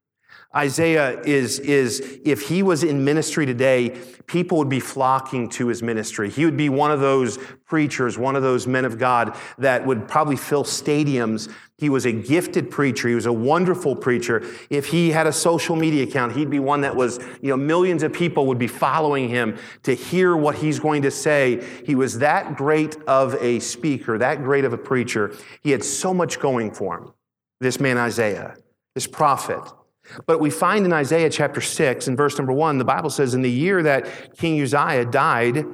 Isaiah 0.56 1.22
is, 1.22 1.60
is, 1.60 2.20
if 2.26 2.50
he 2.50 2.62
was 2.62 2.84
in 2.84 3.06
ministry 3.06 3.46
today, 3.46 3.98
people 4.28 4.58
would 4.58 4.70
be 4.70 4.82
flocking 4.82 5.48
to 5.50 5.68
his 5.68 5.82
ministry. 5.82 6.30
He 6.30 6.44
would 6.44 6.58
be 6.58 6.68
one 6.68 6.92
of 6.92 7.00
those 7.00 7.38
preachers, 7.66 8.18
one 8.18 8.36
of 8.36 8.44
those 8.44 8.68
men 8.68 8.84
of 8.84 8.98
God 8.98 9.38
that 9.58 9.86
would 9.86 10.10
probably 10.10 10.36
fill 10.36 10.66
stadiums. 10.66 11.50
He 11.78 11.90
was 11.90 12.06
a 12.06 12.12
gifted 12.12 12.70
preacher. 12.70 13.08
He 13.08 13.16
was 13.16 13.26
a 13.26 13.34
wonderful 13.34 13.96
preacher. 13.96 14.44
If 14.70 14.88
he 14.88 15.12
had 15.12 15.26
a 15.26 15.32
social 15.32 15.78
media 15.78 16.04
account, 16.04 16.34
he'd 16.34 16.50
be 16.50 16.60
one 16.60 16.82
that 16.82 16.98
was, 16.98 17.20
you 17.42 17.50
know, 17.50 17.58
millions 17.58 18.04
of 18.04 18.12
people 18.12 18.46
would 18.48 18.60
be 18.60 18.68
following 18.68 19.30
him 19.30 19.58
to 19.84 19.94
hear 19.94 20.36
what 20.36 20.56
he's 20.56 20.80
going 20.80 21.02
to 21.04 21.12
say. 21.12 21.66
He 21.86 21.96
was 21.96 22.20
that 22.20 22.58
great 22.58 22.98
of 23.04 23.36
a 23.36 23.60
speaker, 23.60 24.18
that 24.18 24.44
great 24.44 24.66
of 24.66 24.74
a 24.74 24.78
preacher. 24.78 25.34
He 25.62 25.72
had 25.72 25.84
so 25.84 26.14
much 26.14 26.40
going 26.40 26.72
for 26.72 26.98
him, 26.98 27.14
this 27.62 27.80
man 27.80 27.98
Isaiah, 27.98 28.56
this 28.96 29.08
prophet. 29.08 29.62
But 30.26 30.40
we 30.40 30.50
find 30.50 30.86
in 30.86 30.94
Isaiah 30.94 31.30
chapter 31.30 31.62
6 31.62 32.08
and 32.08 32.18
verse 32.18 32.38
number 32.38 32.54
1, 32.54 32.78
the 32.78 32.86
Bible 32.86 33.10
says, 33.10 33.34
In 33.34 33.42
the 33.42 33.52
year 33.52 33.84
that 33.84 34.38
King 34.38 34.62
Uzziah 34.62 35.06
died, 35.06 35.66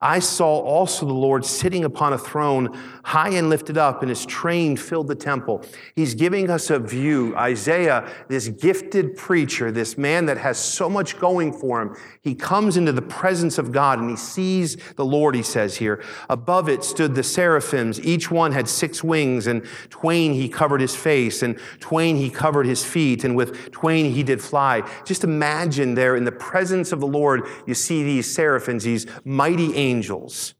I 0.00 0.18
saw 0.18 0.58
also 0.60 1.06
the 1.06 1.14
Lord 1.14 1.44
sitting 1.44 1.84
upon 1.84 2.12
a 2.12 2.18
throne, 2.18 2.78
high 3.06 3.28
and 3.28 3.48
lifted 3.48 3.78
up, 3.78 4.02
and 4.02 4.08
his 4.08 4.26
train 4.26 4.76
filled 4.76 5.06
the 5.06 5.14
temple. 5.14 5.64
He's 5.94 6.16
giving 6.16 6.50
us 6.50 6.70
a 6.70 6.80
view. 6.80 7.36
Isaiah, 7.36 8.12
this 8.26 8.48
gifted 8.48 9.16
preacher, 9.16 9.70
this 9.70 9.96
man 9.96 10.26
that 10.26 10.38
has 10.38 10.58
so 10.58 10.90
much 10.90 11.16
going 11.20 11.52
for 11.52 11.80
him, 11.80 11.96
he 12.20 12.34
comes 12.34 12.76
into 12.76 12.90
the 12.90 13.02
presence 13.02 13.58
of 13.58 13.70
God 13.70 14.00
and 14.00 14.10
he 14.10 14.16
sees 14.16 14.76
the 14.96 15.04
Lord, 15.04 15.36
he 15.36 15.44
says 15.44 15.76
here. 15.76 16.02
Above 16.28 16.68
it 16.68 16.82
stood 16.82 17.14
the 17.14 17.22
seraphims. 17.22 18.00
Each 18.00 18.28
one 18.28 18.50
had 18.50 18.68
six 18.68 19.04
wings, 19.04 19.46
and 19.46 19.64
twain 19.88 20.32
he 20.32 20.48
covered 20.48 20.80
his 20.80 20.96
face, 20.96 21.44
and 21.44 21.60
twain 21.78 22.16
he 22.16 22.28
covered 22.28 22.66
his 22.66 22.84
feet, 22.84 23.22
and 23.22 23.36
with 23.36 23.70
twain 23.70 24.10
he 24.10 24.24
did 24.24 24.42
fly. 24.42 24.82
Just 25.04 25.22
imagine 25.22 25.94
there 25.94 26.16
in 26.16 26.24
the 26.24 26.32
presence 26.32 26.90
of 26.90 26.98
the 26.98 27.06
Lord, 27.06 27.46
you 27.68 27.74
see 27.74 28.02
these 28.02 28.34
seraphims, 28.34 28.82
these 28.82 29.06
mighty 29.24 29.76
angels. 29.76 30.56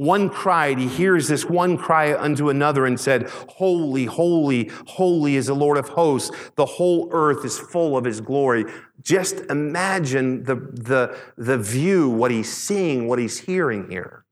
One 0.00 0.30
cried, 0.30 0.78
he 0.78 0.88
hears 0.88 1.28
this 1.28 1.44
one 1.44 1.76
cry 1.76 2.14
unto 2.14 2.48
another 2.48 2.86
and 2.86 2.98
said, 2.98 3.28
Holy, 3.28 4.06
holy, 4.06 4.70
holy 4.86 5.36
is 5.36 5.48
the 5.48 5.54
Lord 5.54 5.76
of 5.76 5.90
hosts. 5.90 6.34
The 6.56 6.64
whole 6.64 7.10
earth 7.12 7.44
is 7.44 7.58
full 7.58 7.98
of 7.98 8.06
his 8.06 8.22
glory. 8.22 8.64
Just 9.02 9.40
imagine 9.50 10.44
the, 10.44 10.54
the, 10.54 11.18
the 11.36 11.58
view, 11.58 12.08
what 12.08 12.30
he's 12.30 12.50
seeing, 12.50 13.08
what 13.08 13.18
he's 13.18 13.40
hearing 13.40 13.90
here. 13.90 14.24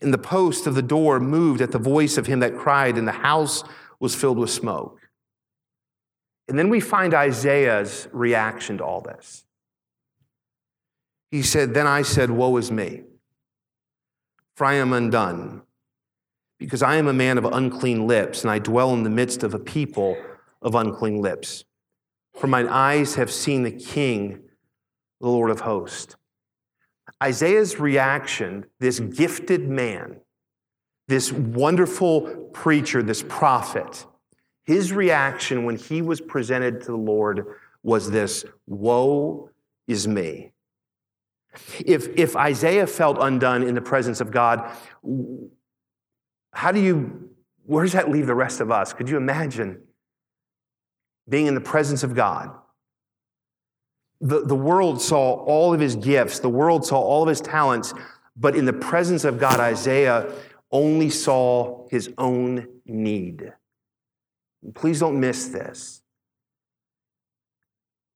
And 0.00 0.14
the 0.14 0.18
post 0.18 0.68
of 0.68 0.76
the 0.76 0.80
door 0.80 1.18
moved 1.18 1.60
at 1.60 1.72
the 1.72 1.78
voice 1.80 2.16
of 2.16 2.28
him 2.28 2.38
that 2.38 2.56
cried, 2.56 2.96
and 2.96 3.08
the 3.08 3.12
house 3.12 3.64
was 3.98 4.14
filled 4.14 4.38
with 4.38 4.50
smoke. 4.50 5.00
And 6.46 6.56
then 6.56 6.68
we 6.68 6.78
find 6.78 7.12
Isaiah's 7.12 8.06
reaction 8.12 8.78
to 8.78 8.84
all 8.84 9.00
this. 9.00 9.44
He 11.32 11.42
said, 11.42 11.74
Then 11.74 11.88
I 11.88 12.02
said, 12.02 12.30
Woe 12.30 12.56
is 12.56 12.70
me, 12.70 13.02
for 14.54 14.64
I 14.64 14.74
am 14.74 14.92
undone, 14.92 15.62
because 16.58 16.82
I 16.82 16.96
am 16.96 17.08
a 17.08 17.12
man 17.12 17.38
of 17.38 17.44
unclean 17.44 18.06
lips, 18.06 18.42
and 18.42 18.50
I 18.50 18.58
dwell 18.58 18.92
in 18.94 19.02
the 19.02 19.10
midst 19.10 19.42
of 19.42 19.54
a 19.54 19.58
people 19.58 20.16
of 20.62 20.74
unclean 20.74 21.20
lips. 21.20 21.64
For 22.34 22.46
mine 22.46 22.68
eyes 22.68 23.14
have 23.16 23.30
seen 23.30 23.62
the 23.62 23.70
King, 23.70 24.42
the 25.20 25.28
Lord 25.28 25.50
of 25.50 25.60
hosts. 25.60 26.16
Isaiah's 27.22 27.78
reaction, 27.78 28.66
this 28.80 29.00
gifted 29.00 29.68
man, 29.68 30.20
this 31.08 31.32
wonderful 31.32 32.50
preacher, 32.52 33.02
this 33.02 33.24
prophet, 33.28 34.06
his 34.64 34.92
reaction 34.92 35.64
when 35.64 35.76
he 35.76 36.02
was 36.02 36.20
presented 36.20 36.80
to 36.80 36.86
the 36.86 36.96
Lord 36.96 37.46
was 37.82 38.10
this 38.10 38.44
Woe 38.66 39.50
is 39.86 40.08
me. 40.08 40.53
If, 41.84 42.08
if 42.16 42.36
Isaiah 42.36 42.86
felt 42.86 43.16
undone 43.20 43.62
in 43.62 43.74
the 43.74 43.80
presence 43.80 44.20
of 44.20 44.30
God, 44.30 44.70
how 46.52 46.72
do 46.72 46.80
you, 46.80 47.30
where 47.64 47.84
does 47.84 47.92
that 47.92 48.10
leave 48.10 48.26
the 48.26 48.34
rest 48.34 48.60
of 48.60 48.70
us? 48.70 48.92
Could 48.92 49.08
you 49.08 49.16
imagine 49.16 49.82
being 51.28 51.46
in 51.46 51.54
the 51.54 51.60
presence 51.60 52.02
of 52.02 52.14
God? 52.14 52.50
The, 54.20 54.40
the 54.40 54.54
world 54.54 55.02
saw 55.02 55.34
all 55.44 55.74
of 55.74 55.80
his 55.80 55.96
gifts, 55.96 56.38
the 56.38 56.48
world 56.48 56.86
saw 56.86 57.00
all 57.00 57.22
of 57.22 57.28
his 57.28 57.40
talents, 57.40 57.92
but 58.36 58.56
in 58.56 58.64
the 58.64 58.72
presence 58.72 59.24
of 59.24 59.38
God, 59.38 59.60
Isaiah 59.60 60.32
only 60.70 61.10
saw 61.10 61.86
his 61.90 62.10
own 62.18 62.66
need. 62.86 63.52
Please 64.74 65.00
don't 65.00 65.20
miss 65.20 65.48
this. 65.48 66.02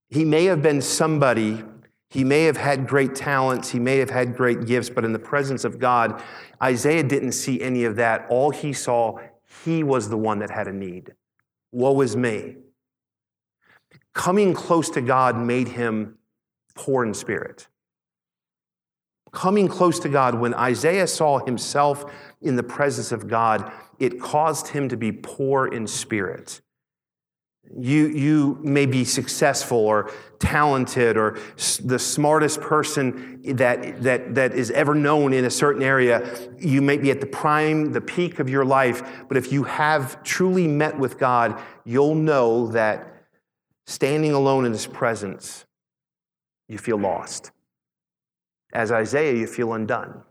He 0.09 0.25
may 0.25 0.47
have 0.47 0.62
been 0.62 0.80
somebody 0.80 1.62
he 2.11 2.25
may 2.25 2.45
have 2.45 2.57
had 2.57 2.87
great 2.87 3.15
talents, 3.15 3.71
he 3.71 3.79
may 3.79 3.99
have 3.99 4.11
had 4.11 4.37
great 4.37 4.65
gifts, 4.67 4.88
but 4.88 5.05
in 5.05 5.12
the 5.12 5.19
presence 5.19 5.65
of 5.65 5.79
God, 5.79 6.23
Isaiah 6.62 7.03
didn't 7.03 7.33
see 7.33 7.61
any 7.61 7.85
of 7.85 7.97
that. 7.97 8.27
All 8.31 8.50
he 8.50 8.73
saw, 8.73 9.19
he 9.65 9.83
was 9.83 10.09
the 10.09 10.17
one 10.17 10.38
that 10.38 10.50
had 10.50 10.69
a 10.69 10.73
need. 10.73 11.15
Woe 11.71 12.00
is 12.00 12.17
me. 12.17 12.57
Coming 14.15 14.55
close 14.55 14.88
to 14.91 15.03
God 15.03 15.37
made 15.37 15.69
him 15.69 16.17
poor 16.75 17.05
in 17.05 17.12
spirit. 17.12 17.69
Coming 19.31 19.69
close 19.69 19.99
to 20.00 20.09
God, 20.09 20.35
when 20.35 20.55
Isaiah 20.55 21.07
saw 21.07 21.45
himself 21.45 22.11
in 22.41 22.57
the 22.57 22.62
presence 22.62 23.12
of 23.12 23.29
God, 23.29 23.71
it 23.99 24.21
caused 24.21 24.69
him 24.69 24.88
to 24.88 24.97
be 24.97 25.12
poor 25.12 25.67
in 25.67 25.87
spirit. 25.87 26.62
You, 27.77 28.09
you 28.09 28.59
may 28.63 28.87
be 28.87 29.05
successful 29.05 29.79
or 29.79 30.11
talented 30.39 31.17
or 31.17 31.39
the 31.83 31.99
smartest 31.99 32.61
person 32.61 33.43
that, 33.57 34.03
that, 34.03 34.35
that 34.35 34.55
is 34.55 34.71
ever 34.71 34.95
known 34.95 35.33
in 35.33 35.45
a 35.45 35.51
certain 35.51 35.83
area. 35.83 36.51
You 36.59 36.81
may 36.81 36.97
be 36.97 37.11
at 37.11 37.21
the 37.21 37.27
prime, 37.27 37.93
the 37.93 38.01
peak 38.01 38.39
of 38.39 38.49
your 38.49 38.65
life, 38.65 39.03
but 39.29 39.37
if 39.37 39.53
you 39.53 39.65
have 39.65 40.23
truly 40.23 40.67
met 40.67 40.99
with 40.99 41.19
God, 41.19 41.61
you'll 41.85 42.15
know 42.15 42.69
that 42.69 43.27
standing 43.87 44.33
alone 44.33 44.65
in 44.65 44.73
His 44.73 44.87
presence, 44.87 45.67
you 46.69 46.79
feel 46.79 46.99
lost. 46.99 47.51
As 48.73 48.93
Isaiah, 48.93 49.35
you 49.35 49.47
feel 49.47 49.73
undone. 49.73 50.23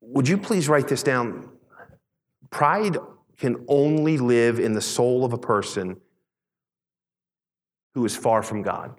Would 0.00 0.28
you 0.28 0.38
please 0.38 0.68
write 0.68 0.88
this 0.88 1.02
down? 1.02 1.50
Pride 2.50 2.96
can 3.38 3.64
only 3.68 4.18
live 4.18 4.58
in 4.58 4.72
the 4.72 4.80
soul 4.80 5.24
of 5.24 5.32
a 5.32 5.38
person 5.38 6.00
who 7.94 8.04
is 8.04 8.16
far 8.16 8.42
from 8.42 8.62
God. 8.62 8.94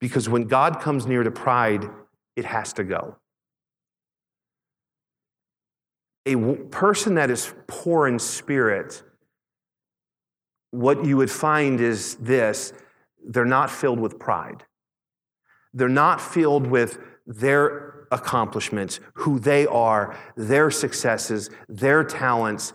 Because 0.00 0.28
when 0.28 0.44
God 0.44 0.80
comes 0.80 1.06
near 1.06 1.22
to 1.22 1.30
pride, 1.30 1.88
it 2.36 2.46
has 2.46 2.72
to 2.74 2.84
go. 2.84 3.16
A 6.26 6.36
person 6.70 7.14
that 7.14 7.30
is 7.30 7.52
poor 7.66 8.06
in 8.06 8.18
spirit, 8.18 9.02
what 10.70 11.04
you 11.04 11.16
would 11.16 11.30
find 11.30 11.80
is 11.80 12.14
this 12.16 12.72
they're 13.22 13.44
not 13.44 13.70
filled 13.70 14.00
with 14.00 14.18
pride. 14.18 14.64
They're 15.74 15.88
not 15.88 16.20
filled 16.20 16.66
with 16.66 16.98
their 17.26 17.99
accomplishments, 18.10 19.00
who 19.14 19.38
they 19.38 19.66
are, 19.66 20.18
their 20.36 20.70
successes, 20.70 21.50
their 21.68 22.02
talents, 22.04 22.72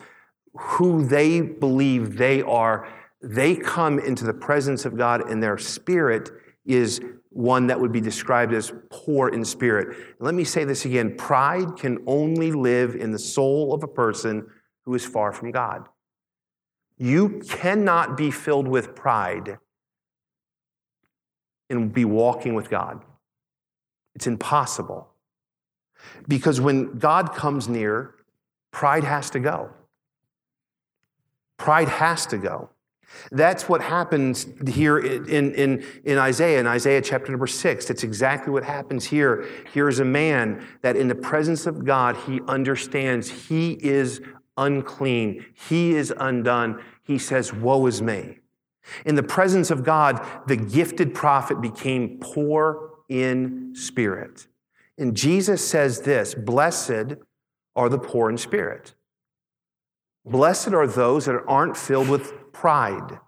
who 0.54 1.06
they 1.06 1.42
believe 1.42 2.18
they 2.18 2.42
are, 2.42 2.88
they 3.22 3.56
come 3.56 4.00
into 4.00 4.24
the 4.24 4.34
presence 4.34 4.86
of 4.86 4.98
God 4.98 5.30
and 5.30 5.42
their 5.42 5.58
spirit 5.58 6.30
is 6.66 7.02
one 7.30 7.68
that 7.68 7.80
would 7.80 7.92
be 7.92 8.00
described 8.00 8.54
as 8.54 8.72
poor 8.90 9.30
in 9.30 9.44
spirit. 9.44 10.16
Let 10.20 10.34
me 10.34 10.44
say 10.44 10.64
this 10.64 10.86
again 10.86 11.16
pride 11.18 11.76
can 11.78 12.00
only 12.08 12.52
live 12.52 12.96
in 12.96 13.12
the 13.12 13.20
soul 13.20 13.74
of 13.74 13.84
a 13.84 13.88
person 13.88 14.48
who 14.86 14.96
is 14.96 15.06
far 15.06 15.34
from 15.34 15.52
God. 15.52 15.90
You 16.98 17.42
cannot 17.50 18.16
be 18.16 18.32
filled 18.32 18.68
with 18.68 18.96
pride 18.96 19.58
and 21.70 21.94
be 21.94 22.06
walking 22.06 22.54
with 22.54 22.70
God. 22.70 23.04
It's 24.14 24.28
impossible. 24.28 25.10
Because 26.28 26.60
when 26.60 26.98
God 26.98 27.34
comes 27.34 27.68
near, 27.68 28.16
pride 28.72 29.04
has 29.04 29.30
to 29.32 29.40
go. 29.40 29.70
Pride 31.58 31.88
has 31.88 32.26
to 32.28 32.38
go. 32.38 32.70
That's 33.32 33.70
what 33.70 33.82
happens 33.82 34.48
here 34.68 34.98
in, 34.98 35.54
in, 35.54 35.86
in 36.04 36.18
Isaiah, 36.18 36.60
in 36.60 36.68
Isaiah 36.68 37.02
chapter 37.02 37.32
number 37.32 37.48
six. 37.48 37.86
That's 37.86 38.04
exactly 38.04 38.52
what 38.52 38.64
happens 38.64 39.06
here. 39.06 39.46
Here 39.74 39.88
is 39.88 40.00
a 40.00 40.06
man 40.06 40.66
that 40.82 40.96
in 40.96 41.08
the 41.08 41.16
presence 41.16 41.66
of 41.66 41.86
God, 41.86 42.18
he 42.28 42.42
understands 42.48 43.30
he 43.48 43.74
is 43.74 44.22
unclean, 44.58 45.46
he 45.54 45.96
is 45.96 46.14
undone. 46.18 46.82
He 47.04 47.18
says, 47.18 47.54
Woe 47.54 47.86
is 47.86 48.02
me. 48.02 48.40
In 49.06 49.16
the 49.16 49.24
presence 49.24 49.72
of 49.72 49.84
God, 49.84 50.26
the 50.48 50.56
gifted 50.56 51.14
prophet 51.14 51.62
became 51.62 52.20
poor 52.20 52.92
in 53.10 53.76
spirit. 53.76 54.48
And 54.98 55.16
Jesus 55.16 55.66
says 55.66 56.02
this 56.02 56.34
Blessed 56.34 57.16
are 57.76 57.90
the 57.90 58.00
poor 58.00 58.30
in 58.30 58.38
spirit. 58.38 58.96
Blessed 60.26 60.70
are 60.70 60.88
those 60.88 61.26
that 61.26 61.44
aren't 61.48 61.78
filled 61.78 62.10
with 62.10 62.52
pride. 62.52 63.20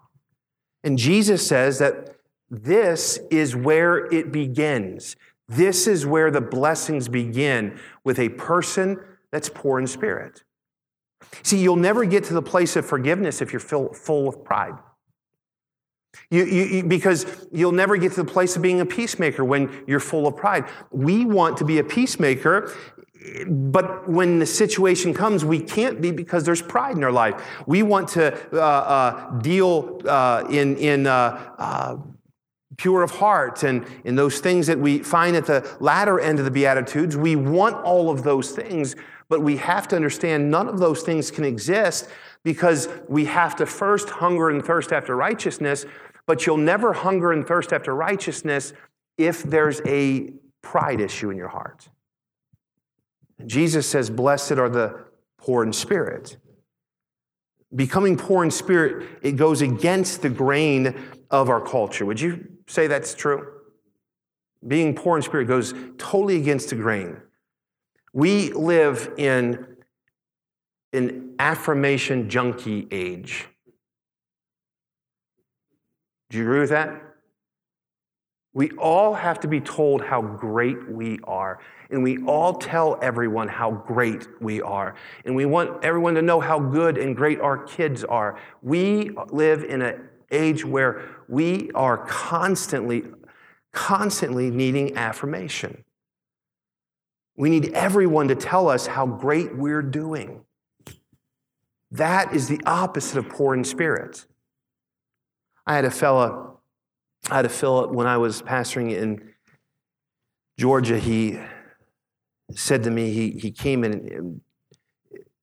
And 0.84 0.98
Jesus 0.98 1.46
says 1.46 1.80
that 1.80 2.16
this 2.50 3.20
is 3.30 3.56
where 3.56 4.06
it 4.14 4.32
begins. 4.32 5.16
This 5.50 5.88
is 5.88 6.06
where 6.06 6.32
the 6.32 6.42
blessings 6.42 7.08
begin 7.08 7.80
with 8.04 8.20
a 8.20 8.30
person 8.30 9.00
that's 9.32 9.50
poor 9.50 9.80
in 9.80 9.88
spirit. 9.88 10.44
See, 11.44 11.60
you'll 11.60 11.76
never 11.76 12.06
get 12.06 12.24
to 12.26 12.34
the 12.34 12.42
place 12.42 12.76
of 12.76 12.86
forgiveness 12.86 13.42
if 13.42 13.52
you're 13.52 13.60
full, 13.60 13.94
full 13.94 14.30
of 14.30 14.44
pride. 14.44 14.76
You, 16.30 16.44
you, 16.44 16.84
because 16.84 17.48
you'll 17.52 17.72
never 17.72 17.96
get 17.96 18.12
to 18.14 18.24
the 18.24 18.32
place 18.32 18.56
of 18.58 18.62
being 18.62 18.82
a 18.82 18.86
peacemaker 18.86 19.46
when 19.46 19.84
you're 19.88 20.02
full 20.02 20.28
of 20.28 20.36
pride. 20.36 20.66
We 20.92 21.24
want 21.24 21.58
to 21.58 21.66
be 21.66 21.80
a 21.80 21.84
peacemaker, 21.84 22.74
but 23.48 24.10
when 24.10 24.40
the 24.40 24.46
situation 24.46 25.14
comes, 25.14 25.46
we 25.46 25.60
can't 25.60 26.02
be 26.02 26.12
because 26.12 26.44
there's 26.44 26.62
pride 26.62 26.98
in 26.98 27.04
our 27.04 27.12
life. 27.12 27.42
We 27.66 27.84
want 27.84 28.10
to 28.10 28.36
uh, 28.54 28.58
uh, 28.58 29.40
deal 29.40 30.02
uh, 30.06 30.46
in, 30.50 30.78
in 30.78 31.08
uh, 31.08 31.54
uh, 31.58 31.98
pure 32.78 33.04
of 33.04 33.12
heart 33.12 33.64
and 33.64 33.86
in 34.06 34.16
those 34.16 34.40
things 34.40 34.68
that 34.68 34.80
we 34.80 35.00
find 35.00 35.36
at 35.36 35.46
the 35.46 35.78
latter 35.80 36.20
end 36.20 36.40
of 36.40 36.46
the 36.46 36.52
Beatitudes. 36.52 37.18
We 37.18 37.36
want 37.36 37.76
all 37.84 38.10
of 38.10 38.24
those 38.24 38.52
things, 38.52 38.96
but 39.30 39.42
we 39.42 39.58
have 39.58 39.88
to 39.90 39.96
understand 39.96 40.50
none 40.52 40.68
of 40.68 40.80
those 40.80 41.02
things 41.02 41.32
can 41.32 41.44
exist 41.44 42.10
because 42.44 42.88
we 43.10 43.26
have 43.26 43.56
to 43.58 43.66
first 43.66 44.10
hunger 44.10 44.50
and 44.50 44.64
thirst 44.64 44.94
after 44.94 45.16
righteousness, 45.16 45.86
but 46.28 46.46
you'll 46.46 46.58
never 46.58 46.94
hunger 46.94 47.32
and 47.32 47.48
thirst 47.48 47.74
after 47.74 47.96
righteousness 47.96 48.74
if 49.18 49.42
there's 49.42 49.82
a 49.86 50.34
pride 50.62 51.02
issue 51.02 51.32
in 51.32 51.38
your 51.38 51.48
heart. 51.48 51.90
Jesus 53.46 53.88
says, 53.88 54.10
Blessed 54.10 54.54
are 54.54 54.70
the 54.70 55.06
poor 55.38 55.64
in 55.64 55.74
spirit. 55.74 56.38
Becoming 57.74 58.18
poor 58.18 58.44
in 58.44 58.52
spirit, 58.52 59.08
it 59.22 59.34
goes 59.34 59.62
against 59.62 60.22
the 60.22 60.30
grain 60.30 60.96
of 61.30 61.50
our 61.50 61.62
culture. 61.62 62.06
Would 62.06 62.20
you 62.20 62.48
say 62.68 62.88
that's 62.88 63.14
true? 63.14 63.54
Being 64.66 64.96
poor 64.96 65.18
in 65.18 65.24
spirit 65.24 65.48
goes 65.48 65.74
totally 65.98 66.38
against 66.38 66.70
the 66.70 66.76
grain. 66.76 67.18
We 68.14 68.52
live 68.52 69.14
in 69.18 69.66
an 70.94 71.36
affirmation 71.40 72.30
junkie 72.30 72.88
age. 72.92 73.48
Do 76.30 76.38
you 76.38 76.44
agree 76.44 76.60
with 76.60 76.70
that? 76.70 77.02
We 78.54 78.72
all 78.72 79.14
have 79.14 79.40
to 79.42 79.48
be 79.48 79.62
told 79.62 80.02
how 80.02 80.22
great 80.22 80.90
we 80.90 81.20
are. 81.26 81.60
And 81.92 82.02
we 82.02 82.24
all 82.24 82.56
tell 82.56 82.98
everyone 83.04 83.48
how 83.48 83.70
great 83.70 84.28
we 84.42 84.62
are. 84.62 84.96
And 85.26 85.36
we 85.36 85.46
want 85.46 85.84
everyone 85.84 86.16
to 86.16 86.24
know 86.24 86.40
how 86.40 86.60
good 86.60 86.98
and 86.98 87.16
great 87.16 87.40
our 87.40 87.60
kids 87.60 88.04
are. 88.04 88.40
We 88.64 89.12
live 89.30 89.64
in 89.64 89.84
an 89.84 90.10
age 90.32 90.66
where 90.66 91.08
we 91.28 91.70
are 91.76 92.00
constantly, 92.08 93.04
constantly 93.74 94.50
needing 94.50 94.98
affirmation. 94.98 95.84
We 97.36 97.52
need 97.52 97.74
everyone 97.74 98.28
to 98.30 98.36
tell 98.36 98.70
us 98.70 98.88
how 98.88 99.06
great 99.06 99.56
we're 99.56 99.84
doing. 99.84 100.44
That 101.92 102.34
is 102.34 102.48
the 102.48 102.60
opposite 102.66 103.20
of 103.20 103.30
poor 103.30 103.54
in 103.54 103.64
spirit. 103.64 104.26
I 105.68 105.76
had 105.76 105.84
a 105.84 105.92
fella, 105.92 106.54
I 107.30 107.36
had 107.36 107.46
a 107.46 107.50
fella 107.50 107.92
when 107.92 108.08
I 108.08 108.18
was 108.18 108.42
pastoring 108.42 108.96
in 108.96 109.34
Georgia. 110.58 110.98
He 110.98 111.40
said 112.52 112.84
to 112.84 112.90
me, 112.90 113.12
he, 113.12 113.32
he 113.32 113.52
came 113.52 113.84
in, 113.84 114.40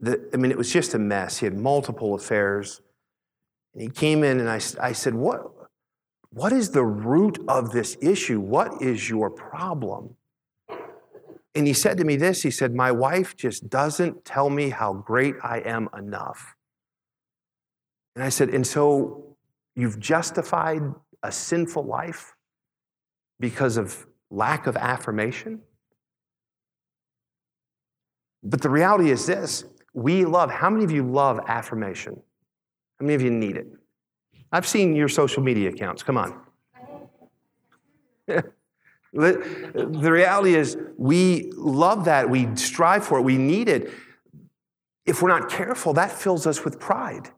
the, 0.00 0.26
I 0.32 0.38
mean, 0.38 0.50
it 0.50 0.56
was 0.56 0.72
just 0.72 0.94
a 0.94 0.98
mess. 0.98 1.38
He 1.38 1.46
had 1.46 1.58
multiple 1.58 2.14
affairs. 2.14 2.80
And 3.74 3.82
he 3.82 3.88
came 3.88 4.24
in 4.24 4.40
and 4.40 4.48
I, 4.48 4.60
I 4.80 4.92
said, 4.92 5.14
what, 5.14 5.42
what 6.30 6.54
is 6.54 6.70
the 6.70 6.84
root 6.84 7.38
of 7.46 7.72
this 7.72 7.98
issue? 8.00 8.40
What 8.40 8.80
is 8.80 9.10
your 9.10 9.28
problem? 9.28 10.16
And 11.54 11.66
he 11.66 11.74
said 11.74 11.98
to 11.98 12.04
me 12.04 12.16
this 12.16 12.42
he 12.42 12.50
said, 12.50 12.74
My 12.74 12.90
wife 12.90 13.36
just 13.36 13.70
doesn't 13.70 14.24
tell 14.24 14.50
me 14.50 14.70
how 14.70 14.94
great 14.94 15.36
I 15.42 15.58
am 15.58 15.88
enough. 15.96 16.56
And 18.16 18.24
I 18.24 18.30
said, 18.30 18.48
And 18.48 18.66
so 18.66 19.33
you've 19.76 19.98
justified 19.98 20.82
a 21.22 21.32
sinful 21.32 21.84
life 21.84 22.34
because 23.40 23.76
of 23.76 24.06
lack 24.30 24.66
of 24.66 24.76
affirmation? 24.76 25.60
But 28.42 28.60
the 28.60 28.70
reality 28.70 29.10
is 29.10 29.26
this 29.26 29.64
we 29.94 30.24
love, 30.24 30.50
how 30.50 30.68
many 30.68 30.84
of 30.84 30.90
you 30.90 31.02
love 31.04 31.40
affirmation? 31.46 32.20
How 32.98 33.06
many 33.06 33.14
of 33.14 33.22
you 33.22 33.30
need 33.30 33.56
it? 33.56 33.66
I've 34.52 34.66
seen 34.66 34.94
your 34.94 35.08
social 35.08 35.42
media 35.42 35.70
accounts. 35.70 36.02
Come 36.02 36.18
on. 36.18 36.40
The 39.14 40.10
reality 40.10 40.56
is, 40.56 40.76
we 40.96 41.52
love 41.54 42.06
that. 42.06 42.28
We 42.28 42.56
strive 42.56 43.04
for 43.06 43.18
it. 43.18 43.22
We 43.22 43.38
need 43.38 43.68
it. 43.68 43.92
If 45.06 45.22
we're 45.22 45.28
not 45.28 45.48
careful, 45.48 45.92
that 45.92 46.10
fills 46.10 46.48
us 46.48 46.64
with 46.64 46.80
pride. 46.80 47.30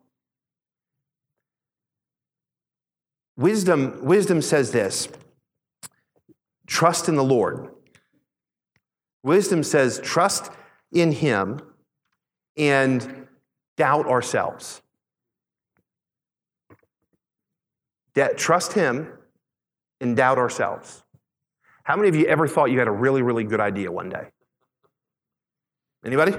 Wisdom, 3.36 3.98
wisdom 4.02 4.40
says 4.40 4.72
this 4.72 5.08
trust 6.66 7.08
in 7.08 7.16
the 7.16 7.24
Lord. 7.24 7.70
Wisdom 9.22 9.62
says, 9.62 10.00
trust 10.02 10.52
in 10.92 11.12
Him 11.12 11.60
and 12.56 13.26
doubt 13.76 14.06
ourselves. 14.06 14.80
trust 18.36 18.72
Him 18.72 19.12
and 20.00 20.16
doubt 20.16 20.38
ourselves. 20.38 21.02
How 21.82 21.96
many 21.96 22.08
of 22.08 22.16
you 22.16 22.26
ever 22.26 22.48
thought 22.48 22.70
you 22.70 22.78
had 22.78 22.88
a 22.88 22.92
really, 22.92 23.22
really 23.22 23.44
good 23.44 23.60
idea 23.60 23.90
one 23.92 24.08
day? 24.08 24.28
Anybody? 26.04 26.32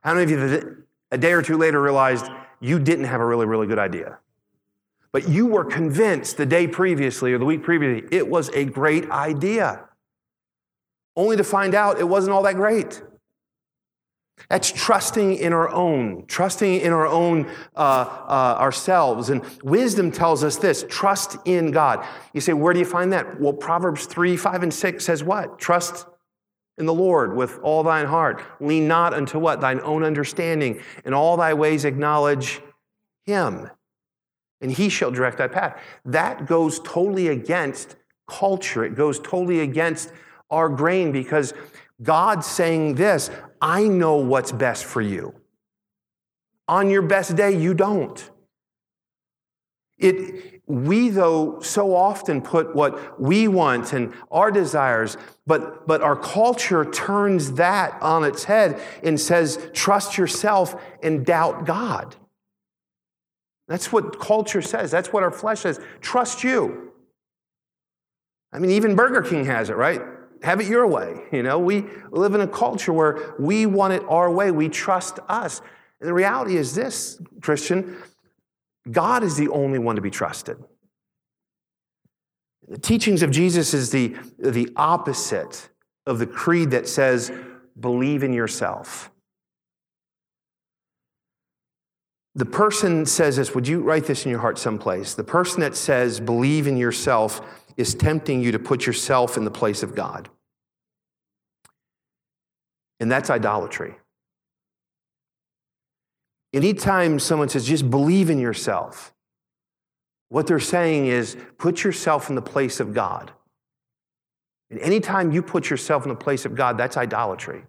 How 0.00 0.14
many 0.14 0.24
of 0.24 0.30
you 0.30 0.84
a 1.10 1.18
day 1.18 1.32
or 1.32 1.42
two 1.42 1.56
later 1.56 1.80
realized 1.80 2.26
you 2.60 2.78
didn't 2.78 3.06
have 3.06 3.20
a 3.20 3.26
really, 3.26 3.46
really 3.46 3.66
good 3.66 3.78
idea? 3.78 4.18
But 5.12 5.28
you 5.28 5.46
were 5.46 5.64
convinced 5.64 6.36
the 6.36 6.46
day 6.46 6.66
previously 6.66 7.32
or 7.32 7.38
the 7.38 7.44
week 7.44 7.62
previously 7.62 8.08
it 8.10 8.28
was 8.28 8.50
a 8.50 8.64
great 8.64 9.10
idea, 9.10 9.88
only 11.16 11.36
to 11.36 11.44
find 11.44 11.74
out 11.74 11.98
it 11.98 12.08
wasn't 12.08 12.34
all 12.34 12.42
that 12.42 12.56
great. 12.56 13.02
That's 14.48 14.70
trusting 14.70 15.36
in 15.36 15.52
our 15.52 15.68
own, 15.68 16.24
trusting 16.26 16.80
in 16.80 16.92
our 16.92 17.06
own 17.06 17.50
uh, 17.74 17.78
uh, 17.78 18.56
ourselves. 18.58 19.30
And 19.30 19.42
wisdom 19.62 20.10
tells 20.10 20.44
us 20.44 20.56
this 20.56 20.84
trust 20.88 21.36
in 21.44 21.70
God. 21.70 22.06
You 22.32 22.40
say, 22.40 22.52
where 22.52 22.72
do 22.72 22.78
you 22.78 22.84
find 22.84 23.12
that? 23.12 23.40
Well, 23.40 23.52
Proverbs 23.52 24.06
3, 24.06 24.36
5, 24.36 24.62
and 24.62 24.72
6 24.72 25.04
says 25.04 25.24
what? 25.24 25.58
Trust 25.58 26.06
in 26.78 26.86
the 26.86 26.94
Lord 26.94 27.34
with 27.34 27.58
all 27.62 27.82
thine 27.82 28.06
heart. 28.06 28.42
Lean 28.60 28.86
not 28.86 29.12
unto 29.12 29.38
what? 29.38 29.60
Thine 29.60 29.80
own 29.82 30.04
understanding. 30.04 30.80
In 31.04 31.12
all 31.12 31.36
thy 31.36 31.54
ways 31.54 31.84
acknowledge 31.84 32.60
him, 33.26 33.68
and 34.60 34.72
he 34.72 34.88
shall 34.88 35.10
direct 35.10 35.38
thy 35.38 35.48
path. 35.48 35.80
That 36.04 36.46
goes 36.46 36.80
totally 36.80 37.28
against 37.28 37.96
culture, 38.26 38.84
it 38.84 38.94
goes 38.94 39.18
totally 39.18 39.60
against 39.60 40.12
our 40.50 40.68
grain 40.68 41.12
because 41.12 41.54
God's 42.02 42.46
saying 42.46 42.94
this 42.94 43.30
I 43.60 43.84
know 43.84 44.16
what's 44.16 44.52
best 44.52 44.84
for 44.84 45.00
you. 45.00 45.34
On 46.68 46.90
your 46.90 47.02
best 47.02 47.34
day, 47.34 47.52
you 47.56 47.74
don't. 47.74 48.30
It, 49.96 50.62
we, 50.66 51.08
though, 51.08 51.60
so 51.60 51.96
often 51.96 52.42
put 52.42 52.74
what 52.74 53.20
we 53.20 53.48
want 53.48 53.94
and 53.94 54.12
our 54.30 54.50
desires, 54.50 55.16
but, 55.46 55.86
but 55.86 56.02
our 56.02 56.14
culture 56.14 56.84
turns 56.84 57.52
that 57.52 58.00
on 58.02 58.22
its 58.22 58.44
head 58.44 58.80
and 59.02 59.18
says, 59.18 59.70
trust 59.72 60.18
yourself 60.18 60.80
and 61.02 61.24
doubt 61.24 61.64
God. 61.64 62.16
That's 63.68 63.92
what 63.92 64.18
culture 64.18 64.62
says. 64.62 64.90
That's 64.90 65.12
what 65.12 65.22
our 65.22 65.30
flesh 65.30 65.60
says. 65.60 65.78
Trust 66.00 66.42
you. 66.42 66.92
I 68.52 68.58
mean, 68.58 68.70
even 68.70 68.96
Burger 68.96 69.22
King 69.22 69.44
has 69.44 69.68
it, 69.70 69.76
right? 69.76 70.00
have 70.42 70.60
it 70.60 70.66
your 70.66 70.86
way. 70.86 71.24
You 71.32 71.42
know, 71.42 71.58
we 71.58 71.84
live 72.10 72.34
in 72.34 72.40
a 72.40 72.48
culture 72.48 72.92
where 72.92 73.34
we 73.38 73.66
want 73.66 73.92
it 73.92 74.02
our 74.08 74.30
way. 74.30 74.50
We 74.50 74.68
trust 74.68 75.18
us. 75.28 75.60
And 76.00 76.08
the 76.08 76.14
reality 76.14 76.56
is 76.56 76.74
this, 76.74 77.20
Christian, 77.42 77.96
God 78.90 79.22
is 79.22 79.36
the 79.36 79.48
only 79.48 79.78
one 79.78 79.96
to 79.96 80.02
be 80.02 80.10
trusted. 80.10 80.56
The 82.66 82.78
teachings 82.78 83.22
of 83.22 83.30
Jesus 83.30 83.72
is 83.72 83.90
the, 83.90 84.16
the 84.38 84.70
opposite 84.74 85.68
of 86.06 86.18
the 86.18 86.26
creed 86.26 86.70
that 86.72 86.88
says, 86.88 87.30
believe 87.78 88.22
in 88.22 88.32
yourself. 88.32 89.10
The 92.38 92.46
person 92.46 93.04
says 93.04 93.34
this, 93.34 93.52
would 93.52 93.66
you 93.66 93.80
write 93.80 94.04
this 94.04 94.24
in 94.24 94.30
your 94.30 94.38
heart 94.38 94.60
someplace? 94.60 95.14
The 95.14 95.24
person 95.24 95.58
that 95.58 95.74
says, 95.74 96.20
believe 96.20 96.68
in 96.68 96.76
yourself 96.76 97.40
is 97.76 97.96
tempting 97.96 98.40
you 98.40 98.52
to 98.52 98.60
put 98.60 98.86
yourself 98.86 99.36
in 99.36 99.44
the 99.44 99.50
place 99.50 99.82
of 99.82 99.96
God. 99.96 100.28
And 103.00 103.10
that's 103.10 103.28
idolatry. 103.28 103.96
Anytime 106.54 107.18
someone 107.18 107.48
says, 107.48 107.66
just 107.66 107.90
believe 107.90 108.30
in 108.30 108.38
yourself, 108.38 109.12
what 110.28 110.46
they're 110.46 110.60
saying 110.60 111.08
is 111.08 111.36
put 111.58 111.82
yourself 111.82 112.28
in 112.28 112.36
the 112.36 112.40
place 112.40 112.78
of 112.78 112.94
God. 112.94 113.32
And 114.70 114.78
anytime 114.78 115.32
you 115.32 115.42
put 115.42 115.70
yourself 115.70 116.04
in 116.04 116.08
the 116.08 116.14
place 116.14 116.44
of 116.44 116.54
God, 116.54 116.78
that's 116.78 116.96
idolatry. 116.96 117.64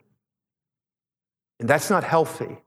And 1.60 1.68
that's 1.68 1.90
not 1.90 2.04
healthy. 2.04 2.60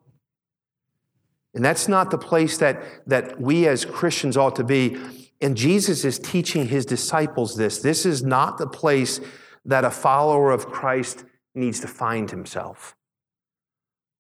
And 1.55 1.65
that's 1.65 1.87
not 1.87 2.11
the 2.11 2.19
place 2.19 2.59
that, 2.59 2.83
that 3.07 3.41
we 3.41 3.69
as 3.69 3.85
Christians 3.85 4.37
ought 4.37 4.57
to 4.57 4.65
be. 4.65 4.97
And 5.41 5.57
Jesus 5.57 6.05
is 6.05 6.19
teaching 6.19 6.69
his 6.69 6.87
disciples 6.87 7.57
this. 7.57 7.81
This 7.81 8.07
is 8.07 8.23
not 8.23 8.59
the 8.59 8.67
place 8.67 9.21
that 9.65 9.85
a 9.85 9.91
follower 9.91 10.51
of 10.51 10.67
Christ 10.67 11.25
needs 11.55 11.81
to 11.81 11.89
find 11.89 12.31
himself. 12.31 12.97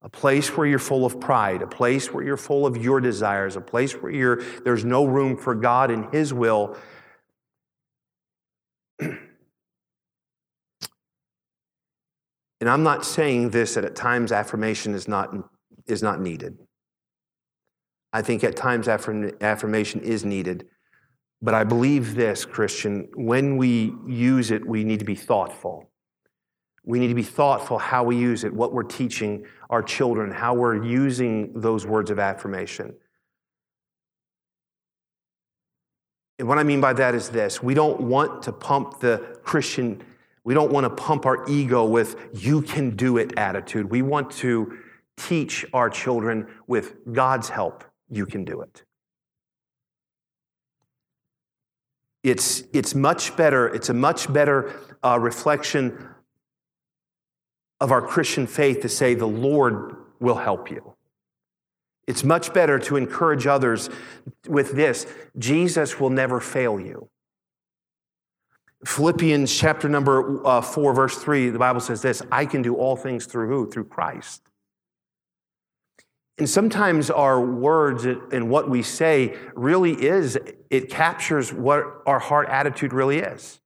A 0.03 0.09
place 0.09 0.57
where 0.57 0.66
you're 0.66 0.81
full 0.81 1.07
of 1.07 1.21
pride, 1.21 1.62
a 1.62 1.66
place 1.66 2.12
where 2.12 2.25
you're 2.25 2.37
full 2.37 2.66
of 2.66 2.77
your 2.77 3.01
desires, 3.01 3.57
a 3.57 3.61
place 3.61 3.92
where 3.92 4.11
you're, 4.11 4.42
there's 4.64 4.85
no 4.85 5.05
room 5.05 5.37
for 5.37 5.55
God 5.55 5.90
and 5.90 6.12
his 6.12 6.35
will. 6.35 6.77
and 8.99 9.18
I'm 12.61 12.83
not 12.83 13.05
saying 13.05 13.51
this 13.51 13.75
that 13.75 13.85
at 13.85 13.95
times 13.95 14.33
affirmation 14.33 14.92
is 14.92 15.07
not, 15.07 15.33
is 15.87 16.03
not 16.03 16.21
needed. 16.21 16.59
I 18.12 18.22
think 18.22 18.44
at 18.44 18.57
times 18.57 18.88
affirmation 18.88 20.01
is 20.01 20.25
needed. 20.25 20.68
But 21.40 21.55
I 21.55 21.64
believe 21.64 22.14
this, 22.14 22.44
Christian, 22.44 23.09
when 23.14 23.57
we 23.57 23.92
use 24.07 24.51
it, 24.51 24.64
we 24.66 24.85
need 24.85 25.01
to 25.01 25.05
be 25.05 25.16
thoughtful. 25.16 25.90
We 26.85 26.98
need 26.98 27.09
to 27.09 27.14
be 27.14 27.22
thoughtful 27.22 27.79
how 27.79 28.05
we 28.05 28.16
use 28.16 28.44
it, 28.44 28.53
what 28.53 28.72
we're 28.72 28.83
teaching 28.83 29.46
our 29.70 29.83
children, 29.83 30.31
how 30.31 30.55
we're 30.55 30.85
using 30.85 31.53
those 31.55 31.87
words 31.87 32.11
of 32.11 32.18
affirmation. 32.18 32.94
And 36.38 36.48
what 36.48 36.59
I 36.59 36.64
mean 36.64 36.81
by 36.81 36.92
that 36.94 37.14
is 37.14 37.29
this 37.29 37.62
we 37.62 37.75
don't 37.75 38.01
want 38.01 38.42
to 38.42 38.53
pump 38.53 39.01
the 39.01 39.38
Christian, 39.42 40.03
we 40.44 40.55
don't 40.55 40.72
want 40.72 40.85
to 40.85 40.90
pump 40.90 41.25
our 41.25 41.48
ego 41.48 41.85
with 41.85 42.16
you 42.35 42.62
can 42.62 42.96
do 42.96 43.16
it 43.16 43.33
attitude. 43.37 43.90
We 43.90 44.03
want 44.03 44.31
to 44.33 44.79
teach 45.16 45.64
our 45.72 45.88
children 45.88 46.48
with 46.66 47.12
God's 47.12 47.48
help 47.48 47.85
you 48.12 48.27
can 48.27 48.44
do 48.44 48.61
it. 48.61 48.85
It's, 52.22 52.62
it's 52.72 52.94
much 52.94 53.37
better, 53.37 53.66
it's 53.68 53.88
a 53.88 53.94
much 53.94 54.33
better 54.33 54.79
uh, 55.03 55.18
reflection 55.18 56.09
of 57.81 57.90
our 57.90 58.03
Christian 58.03 58.46
faith 58.46 58.83
to 58.83 58.88
say, 58.88 59.14
the 59.14 59.27
Lord 59.27 59.96
will 60.20 60.37
help 60.37 60.70
you. 60.70 60.94
It's 62.07 62.22
much 62.22 62.53
better 62.53 62.79
to 62.81 62.96
encourage 62.96 63.46
others 63.46 63.88
with 64.48 64.72
this 64.72 65.07
Jesus 65.38 65.98
will 65.98 66.11
never 66.11 66.40
fail 66.40 66.79
you. 66.79 67.09
Philippians 68.85 69.57
chapter 69.57 69.88
number 69.88 70.44
uh, 70.46 70.61
4, 70.61 70.92
verse 70.92 71.16
3, 71.16 71.51
the 71.51 71.59
Bible 71.59 71.81
says 71.81 72.03
this 72.03 72.22
I 72.31 72.46
can 72.46 72.62
do 72.62 72.75
all 72.77 72.96
things 72.96 73.27
through 73.27 73.48
who? 73.48 73.70
Through 73.70 73.85
Christ. 73.85 74.42
And 76.38 76.49
sometimes 76.49 77.11
our 77.11 77.40
words 77.40 78.05
and 78.05 78.49
what 78.49 78.68
we 78.68 78.83
say 78.83 79.37
really 79.55 79.92
is, 79.92 80.38
it 80.71 80.88
captures 80.88 81.53
what 81.53 81.85
our 82.07 82.18
heart 82.18 82.49
attitude 82.49 82.92
really 82.92 83.18
is. 83.18 83.61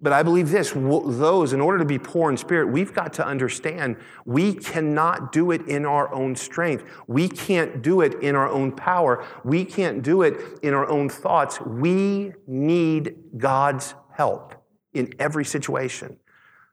But 0.00 0.12
I 0.12 0.22
believe 0.22 0.50
this 0.50 0.72
those, 0.74 1.52
in 1.52 1.60
order 1.60 1.78
to 1.78 1.84
be 1.84 1.98
poor 1.98 2.30
in 2.30 2.36
spirit, 2.36 2.68
we've 2.68 2.94
got 2.94 3.12
to 3.14 3.26
understand 3.26 3.96
we 4.24 4.54
cannot 4.54 5.32
do 5.32 5.50
it 5.50 5.66
in 5.66 5.84
our 5.84 6.12
own 6.14 6.36
strength. 6.36 6.84
We 7.08 7.28
can't 7.28 7.82
do 7.82 8.00
it 8.02 8.14
in 8.22 8.36
our 8.36 8.48
own 8.48 8.72
power. 8.72 9.24
We 9.42 9.64
can't 9.64 10.02
do 10.02 10.22
it 10.22 10.60
in 10.62 10.72
our 10.72 10.88
own 10.88 11.08
thoughts. 11.08 11.60
We 11.60 12.32
need 12.46 13.16
God's 13.36 13.94
help 14.12 14.54
in 14.92 15.12
every 15.18 15.44
situation. 15.44 16.18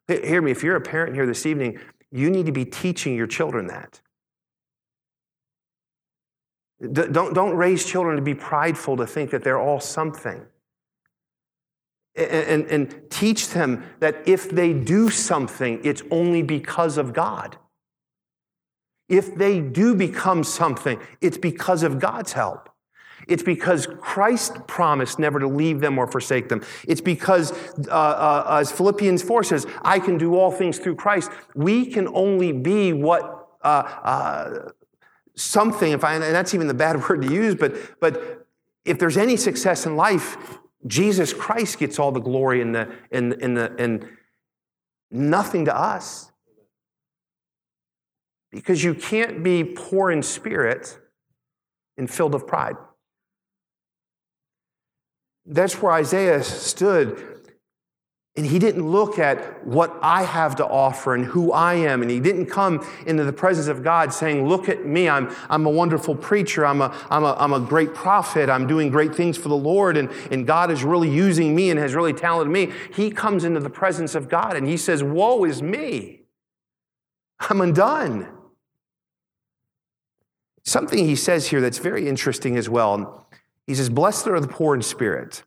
Hear 0.07 0.41
me, 0.41 0.51
if 0.51 0.61
you're 0.61 0.75
a 0.75 0.81
parent 0.81 1.15
here 1.15 1.25
this 1.25 1.47
evening, 1.47 1.79
you 2.11 2.29
need 2.29 2.45
to 2.45 2.51
be 2.51 2.65
teaching 2.65 3.15
your 3.15 3.27
children 3.27 3.67
that. 3.67 4.01
Don't, 6.81 7.33
don't 7.33 7.55
raise 7.55 7.85
children 7.85 8.17
to 8.17 8.21
be 8.21 8.35
prideful 8.35 8.97
to 8.97 9.07
think 9.07 9.31
that 9.31 9.43
they're 9.43 9.59
all 9.59 9.79
something 9.79 10.45
and, 12.15 12.65
and, 12.67 13.09
teach 13.09 13.49
them 13.49 13.83
that 13.99 14.15
if 14.25 14.49
they 14.49 14.73
do 14.73 15.09
something, 15.09 15.81
it's 15.83 16.01
only 16.11 16.41
because 16.41 16.97
of 16.97 17.13
God. 17.13 17.57
If 19.09 19.35
they 19.35 19.59
do 19.59 19.95
become 19.95 20.43
something, 20.43 20.99
it's 21.21 21.37
because 21.37 21.83
of 21.83 21.99
God's 21.99 22.33
help. 22.33 22.69
It's 23.27 23.43
because 23.43 23.87
Christ 23.99 24.67
promised 24.67 25.19
never 25.19 25.39
to 25.39 25.47
leave 25.47 25.79
them 25.79 25.97
or 25.97 26.07
forsake 26.07 26.47
them. 26.47 26.63
It's 26.87 27.01
because, 27.01 27.51
uh, 27.87 27.91
uh, 27.91 28.57
as 28.59 28.71
Philippians 28.71 29.21
4 29.23 29.43
says, 29.43 29.67
I 29.81 29.99
can 29.99 30.17
do 30.17 30.35
all 30.35 30.51
things 30.51 30.79
through 30.79 30.95
Christ. 30.95 31.31
We 31.53 31.85
can 31.85 32.07
only 32.09 32.51
be 32.51 32.93
what 32.93 33.49
uh, 33.63 33.67
uh 33.67 34.69
something, 35.35 35.91
if 35.91 36.03
I, 36.03 36.15
and 36.15 36.23
that's 36.23 36.53
even 36.53 36.67
the 36.67 36.73
bad 36.73 37.01
word 37.09 37.21
to 37.21 37.33
use, 37.33 37.55
but, 37.55 37.99
but 37.99 38.47
if 38.85 38.99
there's 38.99 39.17
any 39.17 39.37
success 39.37 39.85
in 39.85 39.95
life, 39.95 40.59
Jesus 40.87 41.33
Christ 41.33 41.79
gets 41.79 41.97
all 41.97 42.11
the 42.11 42.19
glory 42.19 42.61
and 42.61 42.75
the 42.75 42.91
and, 43.11 43.33
and 43.33 43.57
the 43.57 43.75
and 43.79 44.07
nothing 45.09 45.65
to 45.65 45.75
us. 45.75 46.31
Because 48.51 48.83
you 48.83 48.93
can't 48.93 49.43
be 49.43 49.63
poor 49.63 50.11
in 50.11 50.21
spirit 50.21 50.97
and 51.97 52.09
filled 52.09 52.35
of 52.35 52.47
pride. 52.47 52.75
That's 55.45 55.81
where 55.81 55.91
Isaiah 55.91 56.43
stood 56.43 57.34
and 58.37 58.45
he 58.45 58.59
didn't 58.59 58.85
look 58.85 59.17
at 59.17 59.65
what 59.65 59.97
I 60.01 60.23
have 60.23 60.57
to 60.57 60.67
offer 60.67 61.15
and 61.15 61.23
who 61.23 61.53
I 61.53 61.75
am. 61.75 62.01
And 62.01 62.11
he 62.11 62.19
didn't 62.19 62.47
come 62.47 62.85
into 63.07 63.23
the 63.23 63.31
presence 63.31 63.67
of 63.67 63.81
God 63.81 64.13
saying, 64.13 64.45
Look 64.45 64.67
at 64.67 64.85
me. 64.85 65.07
I'm, 65.07 65.33
I'm 65.49 65.65
a 65.65 65.69
wonderful 65.69 66.15
preacher. 66.15 66.65
I'm 66.65 66.81
a, 66.81 66.93
I'm, 67.09 67.23
a, 67.23 67.33
I'm 67.39 67.53
a 67.53 67.61
great 67.61 67.93
prophet. 67.93 68.49
I'm 68.49 68.67
doing 68.67 68.89
great 68.89 69.15
things 69.15 69.37
for 69.37 69.47
the 69.47 69.55
Lord. 69.55 69.95
And, 69.95 70.09
and 70.31 70.45
God 70.45 70.69
is 70.69 70.83
really 70.83 71.09
using 71.09 71.55
me 71.55 71.69
and 71.69 71.79
has 71.79 71.95
really 71.95 72.11
talented 72.11 72.51
me. 72.51 72.73
He 72.93 73.09
comes 73.09 73.45
into 73.45 73.61
the 73.61 73.69
presence 73.69 74.15
of 74.15 74.27
God 74.27 74.57
and 74.57 74.67
he 74.67 74.75
says, 74.75 75.01
Woe 75.01 75.45
is 75.45 75.61
me. 75.61 76.23
I'm 77.39 77.61
undone. 77.61 78.27
Something 80.63 81.05
he 81.05 81.15
says 81.15 81.47
here 81.47 81.61
that's 81.61 81.77
very 81.77 82.09
interesting 82.09 82.57
as 82.57 82.67
well. 82.67 83.29
He 83.65 83.75
says, 83.75 83.89
Blessed 83.89 84.27
are 84.27 84.41
the 84.41 84.47
poor 84.49 84.75
in 84.75 84.81
spirit. 84.81 85.43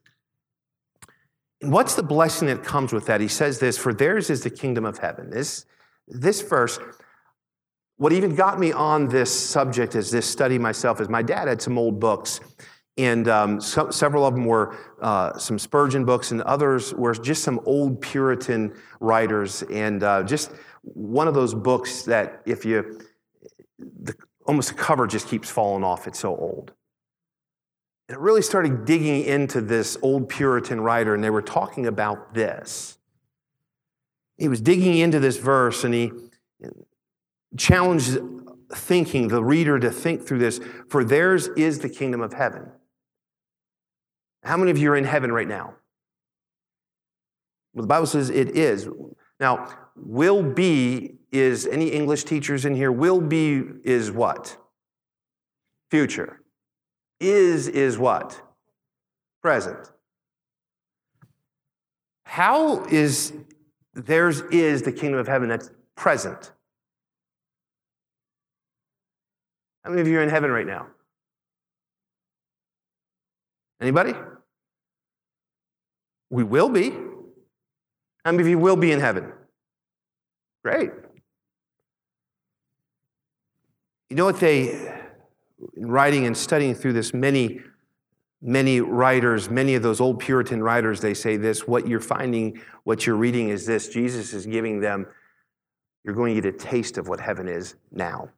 What's 1.60 1.94
the 1.94 2.02
blessing 2.02 2.46
that 2.48 2.62
comes 2.62 2.92
with 2.92 3.06
that? 3.06 3.20
He 3.20 3.28
says 3.28 3.58
this 3.58 3.76
For 3.76 3.92
theirs 3.92 4.30
is 4.30 4.42
the 4.42 4.50
kingdom 4.50 4.84
of 4.84 4.98
heaven. 4.98 5.30
This, 5.30 5.66
this 6.06 6.40
verse, 6.40 6.78
what 7.96 8.12
even 8.12 8.36
got 8.36 8.60
me 8.60 8.70
on 8.72 9.08
this 9.08 9.32
subject 9.32 9.96
as 9.96 10.10
this 10.10 10.26
study 10.26 10.56
myself 10.58 11.00
is 11.00 11.08
my 11.08 11.22
dad 11.22 11.48
had 11.48 11.60
some 11.60 11.76
old 11.76 11.98
books. 11.98 12.40
And 12.96 13.28
um, 13.28 13.60
so, 13.60 13.90
several 13.90 14.24
of 14.24 14.34
them 14.34 14.44
were 14.44 14.76
uh, 15.00 15.36
some 15.38 15.58
Spurgeon 15.58 16.04
books, 16.04 16.32
and 16.32 16.42
others 16.42 16.92
were 16.94 17.14
just 17.14 17.44
some 17.44 17.60
old 17.64 18.00
Puritan 18.00 18.74
writers. 19.00 19.62
And 19.62 20.02
uh, 20.02 20.24
just 20.24 20.50
one 20.82 21.28
of 21.28 21.34
those 21.34 21.54
books 21.54 22.02
that, 22.02 22.42
if 22.44 22.64
you, 22.64 23.00
the, 23.78 24.14
almost 24.46 24.70
the 24.70 24.74
cover 24.74 25.06
just 25.06 25.28
keeps 25.28 25.48
falling 25.48 25.84
off, 25.84 26.08
it's 26.08 26.18
so 26.18 26.36
old. 26.36 26.72
And 28.08 28.16
it 28.16 28.20
really 28.20 28.42
started 28.42 28.86
digging 28.86 29.24
into 29.24 29.60
this 29.60 29.98
old 30.00 30.28
Puritan 30.28 30.80
writer, 30.80 31.14
and 31.14 31.22
they 31.22 31.30
were 31.30 31.42
talking 31.42 31.86
about 31.86 32.32
this. 32.32 32.98
He 34.38 34.48
was 34.48 34.60
digging 34.60 34.96
into 34.96 35.20
this 35.20 35.36
verse, 35.36 35.84
and 35.84 35.92
he 35.92 36.12
challenged 37.56 38.18
thinking, 38.72 39.28
the 39.28 39.42
reader 39.42 39.78
to 39.78 39.90
think 39.90 40.26
through 40.26 40.38
this, 40.38 40.60
for 40.88 41.04
theirs 41.04 41.48
is 41.48 41.80
the 41.80 41.88
kingdom 41.88 42.20
of 42.20 42.32
heaven. 42.32 42.70
How 44.42 44.56
many 44.56 44.70
of 44.70 44.78
you 44.78 44.92
are 44.92 44.96
in 44.96 45.04
heaven 45.04 45.32
right 45.32 45.48
now? 45.48 45.74
Well, 47.74 47.82
the 47.82 47.88
Bible 47.88 48.06
says 48.06 48.30
it 48.30 48.56
is. 48.56 48.88
Now, 49.40 49.68
will 49.96 50.42
be 50.42 51.16
is 51.30 51.66
any 51.66 51.88
English 51.88 52.24
teachers 52.24 52.64
in 52.64 52.74
here? 52.74 52.90
Will 52.90 53.20
be 53.20 53.64
is 53.84 54.10
what? 54.10 54.56
Future. 55.90 56.37
Is 57.20 57.68
is 57.68 57.98
what? 57.98 58.40
Present. 59.42 59.90
How 62.24 62.84
is 62.84 63.32
theirs 63.94 64.40
is 64.52 64.82
the 64.82 64.92
kingdom 64.92 65.18
of 65.18 65.26
heaven 65.26 65.48
that's 65.48 65.70
present? 65.96 66.52
How 69.82 69.90
many 69.90 70.02
of 70.02 70.08
you 70.08 70.18
are 70.18 70.22
in 70.22 70.28
heaven 70.28 70.50
right 70.50 70.66
now? 70.66 70.86
Anybody? 73.80 74.14
We 76.30 76.44
will 76.44 76.68
be. 76.68 76.90
How 78.24 78.32
many 78.32 78.42
of 78.42 78.48
you 78.48 78.58
will 78.58 78.76
be 78.76 78.92
in 78.92 79.00
heaven? 79.00 79.32
Great. 80.62 80.90
You 84.10 84.16
know 84.16 84.24
what 84.24 84.40
they, 84.40 84.97
writing 85.76 86.26
and 86.26 86.36
studying 86.36 86.74
through 86.74 86.92
this, 86.92 87.12
many, 87.12 87.60
many 88.40 88.80
writers, 88.80 89.50
many 89.50 89.74
of 89.74 89.82
those 89.82 90.00
old 90.00 90.20
Puritan 90.20 90.62
writers, 90.62 91.00
they 91.00 91.14
say 91.14 91.36
this 91.36 91.66
what 91.66 91.86
you're 91.88 92.00
finding, 92.00 92.60
what 92.84 93.06
you're 93.06 93.16
reading 93.16 93.48
is 93.48 93.66
this 93.66 93.88
Jesus 93.88 94.32
is 94.32 94.46
giving 94.46 94.80
them, 94.80 95.06
you're 96.04 96.14
going 96.14 96.34
to 96.34 96.40
get 96.40 96.54
a 96.54 96.56
taste 96.56 96.98
of 96.98 97.08
what 97.08 97.20
heaven 97.20 97.48
is 97.48 97.74
now. 97.90 98.30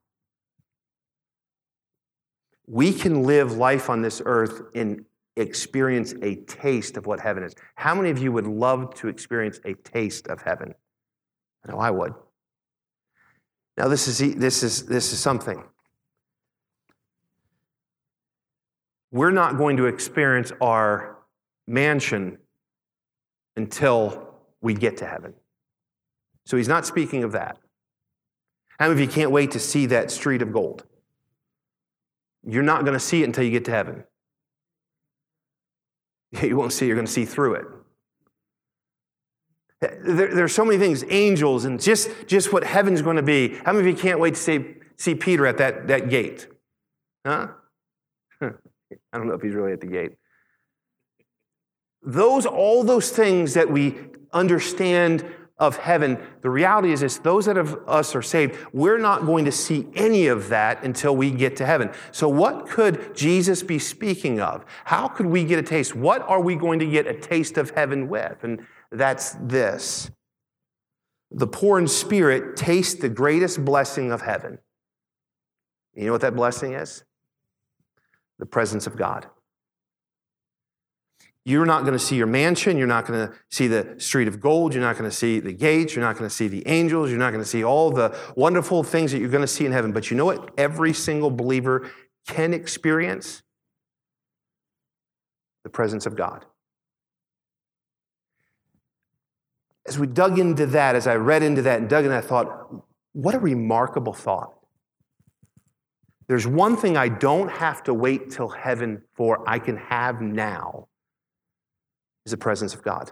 We 2.67 2.93
can 2.93 3.25
live 3.25 3.53
life 3.53 3.91
on 3.91 4.01
this 4.01 4.23
earth 4.25 4.63
and 4.75 5.05
experience 5.37 6.15
a 6.23 6.37
taste 6.37 6.97
of 6.97 7.07
what 7.07 7.21
heaven 7.21 7.43
is. 7.43 7.55
How 7.75 7.95
many 7.95 8.11
of 8.11 8.19
you 8.19 8.33
would 8.33 8.47
love 8.47 8.95
to 8.97 9.09
experience 9.09 9.61
a 9.65 9.75
taste 9.75 10.29
of 10.29 10.41
heaven? 10.43 10.75
I 11.65 11.73
know 11.73 11.79
I 11.79 11.91
would. 11.91 12.15
Now, 13.77 13.89
this 13.89 14.09
is, 14.09 14.37
this 14.37 14.63
is, 14.63 14.87
this 14.87 15.13
is 15.13 15.19
something. 15.19 15.63
We're 19.13 19.31
not 19.31 19.59
going 19.59 19.77
to 19.79 19.87
experience 19.87 20.53
our 20.61 21.19
mansion 21.67 22.39
until 23.57 24.35
we 24.61 24.75
get 24.75 24.99
to 24.99 25.07
heaven. 25.07 25.35
So 26.47 26.57
he's 26.57 26.69
not 26.69 26.87
speaking 26.87 27.25
of 27.25 27.33
that. 27.33 27.59
How 28.79 28.89
many 28.89 29.03
of 29.03 29.09
you 29.09 29.13
can't 29.13 29.31
wait 29.31 29.51
to 29.53 29.59
see 29.59 29.87
that 29.87 30.11
street 30.11 30.43
of 30.43 30.53
gold? 30.53 30.85
You're 32.47 32.63
not 32.63 32.85
going 32.85 32.95
to 32.95 33.01
see 33.01 33.23
it 33.23 33.27
until 33.27 33.45
you 33.45 33.51
get 33.51 33.65
to 33.67 33.73
heaven. 33.73 34.05
You 36.43 36.57
won't 36.57 36.73
see, 36.73 36.85
it, 36.85 36.89
you're 36.89 36.97
going 36.97 37.07
to 37.07 37.13
see 37.13 37.25
through 37.25 37.55
it. 37.55 37.67
There, 39.81 40.33
there, 40.33 40.45
are 40.45 40.49
so 40.49 40.65
many 40.65 40.79
things, 40.79 41.05
angels, 41.09 41.65
and 41.65 41.81
just, 41.81 42.09
just 42.29 42.53
what 42.53 42.63
heaven's 42.63 43.03
going 43.03 43.17
to 43.17 43.23
be. 43.23 43.57
How 43.65 43.73
many 43.73 43.81
of 43.81 43.87
you 43.87 44.01
can't 44.01 44.21
wait 44.21 44.35
to 44.35 44.41
see, 44.41 44.77
see 44.97 45.17
Peter 45.17 45.45
at 45.45 45.59
that, 45.59 45.89
that 45.89 46.09
gate? 46.09 46.47
Huh? 47.27 47.49
I 49.13 49.19
don't 49.19 49.27
know 49.29 49.35
if 49.35 49.43
he's 49.43 49.55
really 49.55 49.73
at 49.73 49.81
the 49.81 49.87
gate. 49.87 50.13
Those, 52.03 52.47
all 52.47 52.83
those 52.83 53.11
things 53.11 53.55
that 53.55 53.71
we 53.71 53.97
understand 54.33 55.25
of 55.59 55.77
heaven, 55.77 56.19
the 56.41 56.49
reality 56.49 56.91
is 56.91 57.01
this 57.01 57.19
those 57.19 57.45
that 57.45 57.59
of 57.59 57.79
us 57.87 58.17
are 58.17 58.23
saved, 58.23 58.57
we're 58.73 58.99
not 58.99 59.27
going 59.27 59.45
to 59.45 59.53
see 59.53 59.87
any 59.95 60.27
of 60.27 60.49
that 60.49 60.83
until 60.83 61.15
we 61.15 61.31
get 61.31 61.57
to 61.57 61.67
heaven. 61.67 61.91
So, 62.11 62.29
what 62.29 62.67
could 62.67 63.15
Jesus 63.15 63.63
be 63.63 63.79
speaking 63.79 64.41
of? 64.41 64.65
How 64.85 65.07
could 65.07 65.27
we 65.27 65.45
get 65.45 65.59
a 65.59 65.63
taste? 65.63 65.95
What 65.95 66.23
are 66.23 66.41
we 66.41 66.57
going 66.57 66.79
to 66.79 66.87
get 66.87 67.07
a 67.07 67.15
taste 67.15 67.59
of 67.59 67.71
heaven 67.73 68.09
with? 68.09 68.43
And 68.43 68.67
that's 68.91 69.37
this 69.43 70.11
the 71.31 71.47
poor 71.47 71.79
in 71.79 71.87
spirit 71.87 72.57
taste 72.57 73.01
the 73.01 73.09
greatest 73.09 73.65
blessing 73.65 74.11
of 74.11 74.23
heaven. 74.23 74.59
You 75.95 76.07
know 76.07 76.13
what 76.13 76.23
that 76.23 76.35
blessing 76.35 76.73
is? 76.73 77.05
The 78.41 78.47
presence 78.47 78.87
of 78.87 78.97
God. 78.97 79.27
You're 81.45 81.67
not 81.67 81.83
going 81.83 81.93
to 81.93 81.99
see 81.99 82.17
your 82.17 82.27
mansion. 82.27 82.79
You're 82.79 82.87
not 82.87 83.07
going 83.07 83.29
to 83.29 83.35
see 83.51 83.67
the 83.67 83.95
street 83.99 84.29
of 84.29 84.41
gold. 84.41 84.73
You're 84.73 84.83
not 84.83 84.97
going 84.97 85.11
to 85.11 85.15
see 85.15 85.41
the 85.41 85.53
gates. 85.53 85.95
You're 85.95 86.05
not 86.05 86.17
going 86.17 86.29
to 86.29 86.35
see 86.35 86.49
the 86.49 86.67
angels. 86.67 87.11
You're 87.11 87.19
not 87.19 87.33
going 87.33 87.45
to 87.45 87.49
see 87.49 87.63
all 87.63 87.91
the 87.91 88.17
wonderful 88.37 88.83
things 88.83 89.13
that 89.13 89.19
you're 89.19 89.29
going 89.29 89.43
to 89.43 89.47
see 89.47 89.67
in 89.67 89.73
heaven. 89.73 89.93
But 89.93 90.11
you 90.11 90.17
know 90.17 90.25
what 90.25 90.53
every 90.57 90.95
single 90.95 91.31
believer 91.31 91.91
can 92.27 92.55
experience? 92.55 93.43
The 95.65 95.71
presence 95.71 96.07
of 96.07 96.17
God. 96.17 96.47
As 99.87 99.99
we 99.99 100.07
dug 100.07 100.39
into 100.39 100.65
that, 100.65 100.97
as 100.97 101.07
I 101.07 101.17
read 101.17 101.43
into 101.43 101.61
that 101.63 101.79
and 101.79 101.91
dug 101.91 102.07
in, 102.07 102.13
I 102.13 102.23
thought, 102.23 102.85
what 103.13 103.35
a 103.35 103.39
remarkable 103.39 104.15
thought. 104.15 104.55
There's 106.31 106.47
one 106.47 106.77
thing 106.77 106.97
I 106.97 107.09
don't 107.09 107.51
have 107.51 107.83
to 107.83 107.93
wait 107.93 108.31
till 108.31 108.47
heaven 108.47 109.03
for, 109.15 109.43
I 109.49 109.59
can 109.59 109.77
have 109.77 110.21
now 110.21 110.87
is 112.25 112.31
the 112.31 112.37
presence 112.37 112.73
of 112.73 112.85
God. 112.85 113.11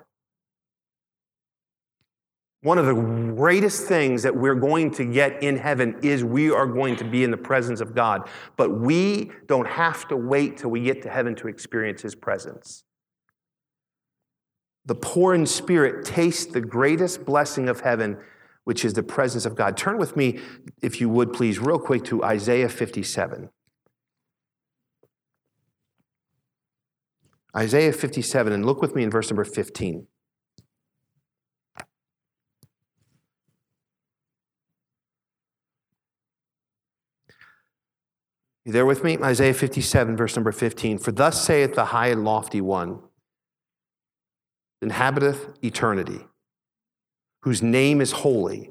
One 2.63 2.79
of 2.79 2.87
the 2.87 2.95
greatest 2.95 3.89
things 3.89 4.23
that 4.23 4.37
we're 4.37 4.55
going 4.55 4.93
to 4.93 5.05
get 5.05 5.43
in 5.43 5.57
heaven 5.57 5.97
is 6.01 6.23
we 6.23 6.53
are 6.53 6.69
going 6.69 6.95
to 6.95 7.05
be 7.05 7.25
in 7.25 7.33
the 7.33 7.37
presence 7.37 7.81
of 7.81 7.93
God. 7.93 8.29
But 8.57 8.79
we 8.79 9.33
don't 9.49 9.67
have 9.67 10.07
to 10.11 10.17
wait 10.17 10.59
till 10.59 10.71
we 10.71 10.83
get 10.83 11.03
to 11.03 11.11
heaven 11.11 11.35
to 11.37 11.49
experience 11.49 12.03
His 12.03 12.15
presence. 12.15 12.85
The 14.87 14.95
poor 14.95 15.35
in 15.35 15.45
spirit 15.45 16.05
taste 16.05 16.53
the 16.53 16.61
greatest 16.61 17.25
blessing 17.25 17.69
of 17.69 17.81
heaven, 17.81 18.19
which 18.69 18.85
is 18.85 18.93
the 18.93 19.03
presence 19.03 19.47
of 19.47 19.55
God. 19.55 19.79
Turn 19.79 19.97
with 19.97 20.15
me, 20.15 20.41
if 20.83 21.01
you 21.01 21.09
would 21.09 21.33
please, 21.33 21.59
real 21.59 21.79
quick 21.79 22.05
to 22.05 22.23
Isaiah 22.23 22.69
57. 22.69 23.49
Isaiah 27.57 27.95
57, 27.95 28.53
and 28.53 28.67
look 28.67 28.83
with 28.83 28.95
me 28.95 29.03
in 29.03 29.11
verse 29.11 29.31
number 29.31 29.45
15. 29.47 30.07
You 38.67 38.73
there 38.73 38.85
with 38.85 39.03
me? 39.03 39.17
Isaiah 39.17 39.55
57, 39.55 40.15
verse 40.15 40.37
number 40.37 40.53
15. 40.53 40.99
For 40.99 41.11
thus 41.11 41.43
saith 41.43 41.75
the 41.75 41.87
high 41.87 42.09
and 42.09 42.23
lofty 42.23 42.61
one, 42.61 43.01
inhabiteth 44.83 45.57
eternity, 45.65 46.27
whose 47.43 47.63
name 47.63 48.01
is 48.01 48.13
holy. 48.13 48.71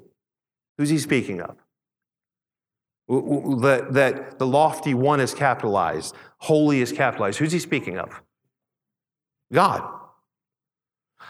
Who's 0.77 0.89
he 0.89 0.99
speaking 0.99 1.41
of? 1.41 1.55
That, 3.09 3.87
that 3.91 4.37
the 4.37 4.45
lofty 4.45 4.93
one 4.93 5.19
is 5.19 5.33
capitalized, 5.33 6.13
holy 6.39 6.81
is 6.81 6.91
capitalized. 6.91 7.39
Who's 7.39 7.53
he 7.53 7.59
speaking 7.59 7.97
of? 7.97 8.21
God. 9.51 9.93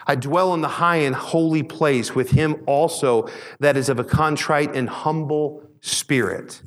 I 0.05 0.15
dwell 0.15 0.53
in 0.53 0.61
the 0.61 0.67
high 0.67 0.97
and 0.97 1.15
holy 1.15 1.63
place 1.63 2.15
with 2.15 2.31
him 2.31 2.63
also 2.65 3.27
that 3.59 3.77
is 3.77 3.89
of 3.89 3.99
a 3.99 4.03
contrite 4.03 4.75
and 4.75 4.89
humble 4.89 5.63
spirit, 5.81 6.63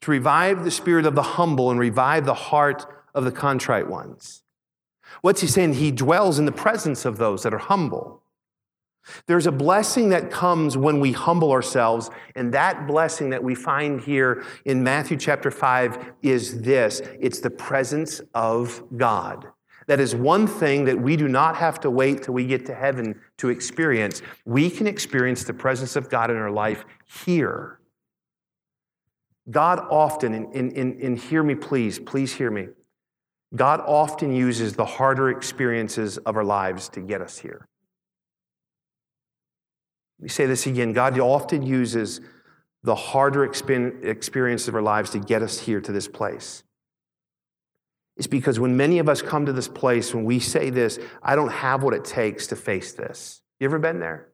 to 0.00 0.10
revive 0.10 0.64
the 0.64 0.70
spirit 0.70 1.06
of 1.06 1.14
the 1.14 1.22
humble 1.22 1.70
and 1.70 1.78
revive 1.78 2.24
the 2.24 2.34
heart 2.34 2.86
of 3.14 3.24
the 3.24 3.32
contrite 3.32 3.88
ones. 3.88 4.42
What's 5.22 5.40
he 5.40 5.46
saying? 5.46 5.74
He 5.74 5.90
dwells 5.90 6.38
in 6.38 6.44
the 6.44 6.52
presence 6.52 7.04
of 7.04 7.18
those 7.18 7.42
that 7.42 7.54
are 7.54 7.58
humble. 7.58 8.22
There's 9.26 9.46
a 9.46 9.52
blessing 9.52 10.08
that 10.10 10.30
comes 10.30 10.76
when 10.76 11.00
we 11.00 11.12
humble 11.12 11.52
ourselves, 11.52 12.10
and 12.34 12.52
that 12.54 12.86
blessing 12.86 13.30
that 13.30 13.42
we 13.42 13.54
find 13.54 14.00
here 14.00 14.44
in 14.64 14.82
Matthew 14.82 15.16
chapter 15.16 15.50
5 15.50 16.12
is 16.22 16.62
this 16.62 17.00
it's 17.20 17.40
the 17.40 17.50
presence 17.50 18.20
of 18.34 18.82
God. 18.96 19.46
That 19.88 20.00
is 20.00 20.14
one 20.14 20.46
thing 20.46 20.84
that 20.84 21.00
we 21.00 21.16
do 21.16 21.28
not 21.28 21.56
have 21.56 21.80
to 21.80 21.90
wait 21.90 22.22
till 22.22 22.34
we 22.34 22.46
get 22.46 22.66
to 22.66 22.74
heaven 22.74 23.18
to 23.38 23.48
experience. 23.48 24.20
We 24.44 24.68
can 24.68 24.86
experience 24.86 25.44
the 25.44 25.54
presence 25.54 25.96
of 25.96 26.10
God 26.10 26.30
in 26.30 26.36
our 26.36 26.50
life 26.50 26.84
here. 27.24 27.80
God 29.50 29.80
often, 29.90 30.34
and, 30.34 30.54
and, 30.54 31.00
and, 31.00 31.18
hear 31.18 31.42
me 31.42 31.54
please, 31.54 31.98
please 31.98 32.34
hear 32.34 32.50
me. 32.50 32.68
God 33.56 33.80
often 33.80 34.30
uses 34.30 34.74
the 34.74 34.84
harder 34.84 35.30
experiences 35.30 36.18
of 36.18 36.36
our 36.36 36.44
lives 36.44 36.90
to 36.90 37.00
get 37.00 37.22
us 37.22 37.38
here. 37.38 37.66
Me 40.20 40.28
say 40.28 40.46
this 40.46 40.66
again 40.66 40.92
God 40.92 41.18
often 41.18 41.62
uses 41.62 42.20
the 42.82 42.94
harder 42.94 43.44
experiences 43.44 44.68
of 44.68 44.74
our 44.74 44.82
lives 44.82 45.10
to 45.10 45.18
get 45.18 45.42
us 45.42 45.58
here 45.58 45.80
to 45.80 45.92
this 45.92 46.08
place 46.08 46.62
It's 48.16 48.26
because 48.26 48.58
when 48.60 48.76
many 48.76 48.98
of 48.98 49.08
us 49.08 49.22
come 49.22 49.46
to 49.46 49.52
this 49.52 49.68
place, 49.68 50.14
when 50.14 50.24
we 50.24 50.40
say 50.40 50.70
this, 50.70 50.98
I 51.22 51.36
don't 51.36 51.52
have 51.52 51.82
what 51.82 51.94
it 51.94 52.04
takes 52.04 52.46
to 52.48 52.56
face 52.56 52.92
this. 52.92 53.42
You 53.60 53.66
ever 53.66 53.78
been 53.78 54.00
there? 54.00 54.28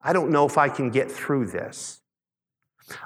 I 0.00 0.12
don't 0.12 0.30
know 0.30 0.46
if 0.46 0.58
I 0.58 0.68
can 0.68 0.90
get 0.90 1.10
through 1.10 1.46
this. 1.46 2.00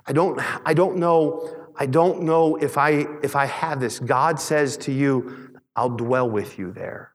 I 0.06 0.12
don't, 0.12 0.40
I 0.66 0.74
don't 0.74 0.98
know, 0.98 1.50
I 1.76 1.86
don't 1.86 2.22
know 2.22 2.56
if 2.56 2.78
I 2.78 3.06
if 3.22 3.34
I 3.34 3.46
have 3.46 3.80
this. 3.80 3.98
God 3.98 4.38
says 4.38 4.76
to 4.78 4.92
you, 4.92 5.58
I'll 5.74 5.96
dwell 5.96 6.28
with 6.28 6.58
you 6.58 6.72
there. 6.72 7.11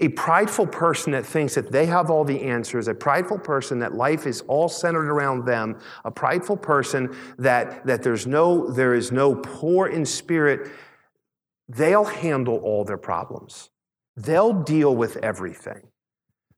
A 0.00 0.08
prideful 0.08 0.66
person 0.66 1.12
that 1.12 1.24
thinks 1.24 1.54
that 1.54 1.70
they 1.70 1.86
have 1.86 2.10
all 2.10 2.24
the 2.24 2.42
answers, 2.42 2.88
a 2.88 2.94
prideful 2.94 3.38
person 3.38 3.78
that 3.78 3.94
life 3.94 4.26
is 4.26 4.42
all 4.48 4.68
centered 4.68 5.08
around 5.08 5.46
them, 5.46 5.78
a 6.04 6.10
prideful 6.10 6.56
person 6.56 7.14
that, 7.38 7.86
that 7.86 8.02
there's 8.02 8.26
no, 8.26 8.68
there 8.68 8.94
is 8.94 9.12
no 9.12 9.36
poor 9.36 9.86
in 9.86 10.04
spirit, 10.04 10.72
they'll 11.68 12.04
handle 12.04 12.56
all 12.56 12.84
their 12.84 12.98
problems. 12.98 13.70
They'll 14.16 14.52
deal 14.52 14.94
with 14.94 15.16
everything. 15.18 15.88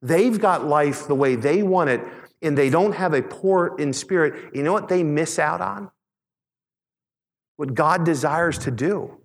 They've 0.01 0.39
got 0.39 0.67
life 0.67 1.07
the 1.07 1.15
way 1.15 1.37
they 1.37 1.63
want 1.63 1.91
it, 1.91 2.01
and 2.41 2.57
they 2.57 2.71
don't 2.71 2.93
have 2.93 3.13
a 3.13 3.23
poor 3.23 3.77
in 3.79 3.93
spirit. 3.93 4.55
You 4.55 4.63
know 4.63 4.73
what 4.73 4.89
they 4.89 5.03
miss 5.03 5.39
out 5.39 5.61
on? 5.61 5.91
What 7.57 7.75
God 7.75 8.05
desires 8.05 8.59
to 8.61 8.71
do. 8.71 9.19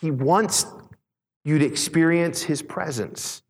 He 0.00 0.10
wants 0.10 0.66
you'd 1.44 1.62
experience 1.62 2.42
his 2.42 2.62
presence. 2.62 3.42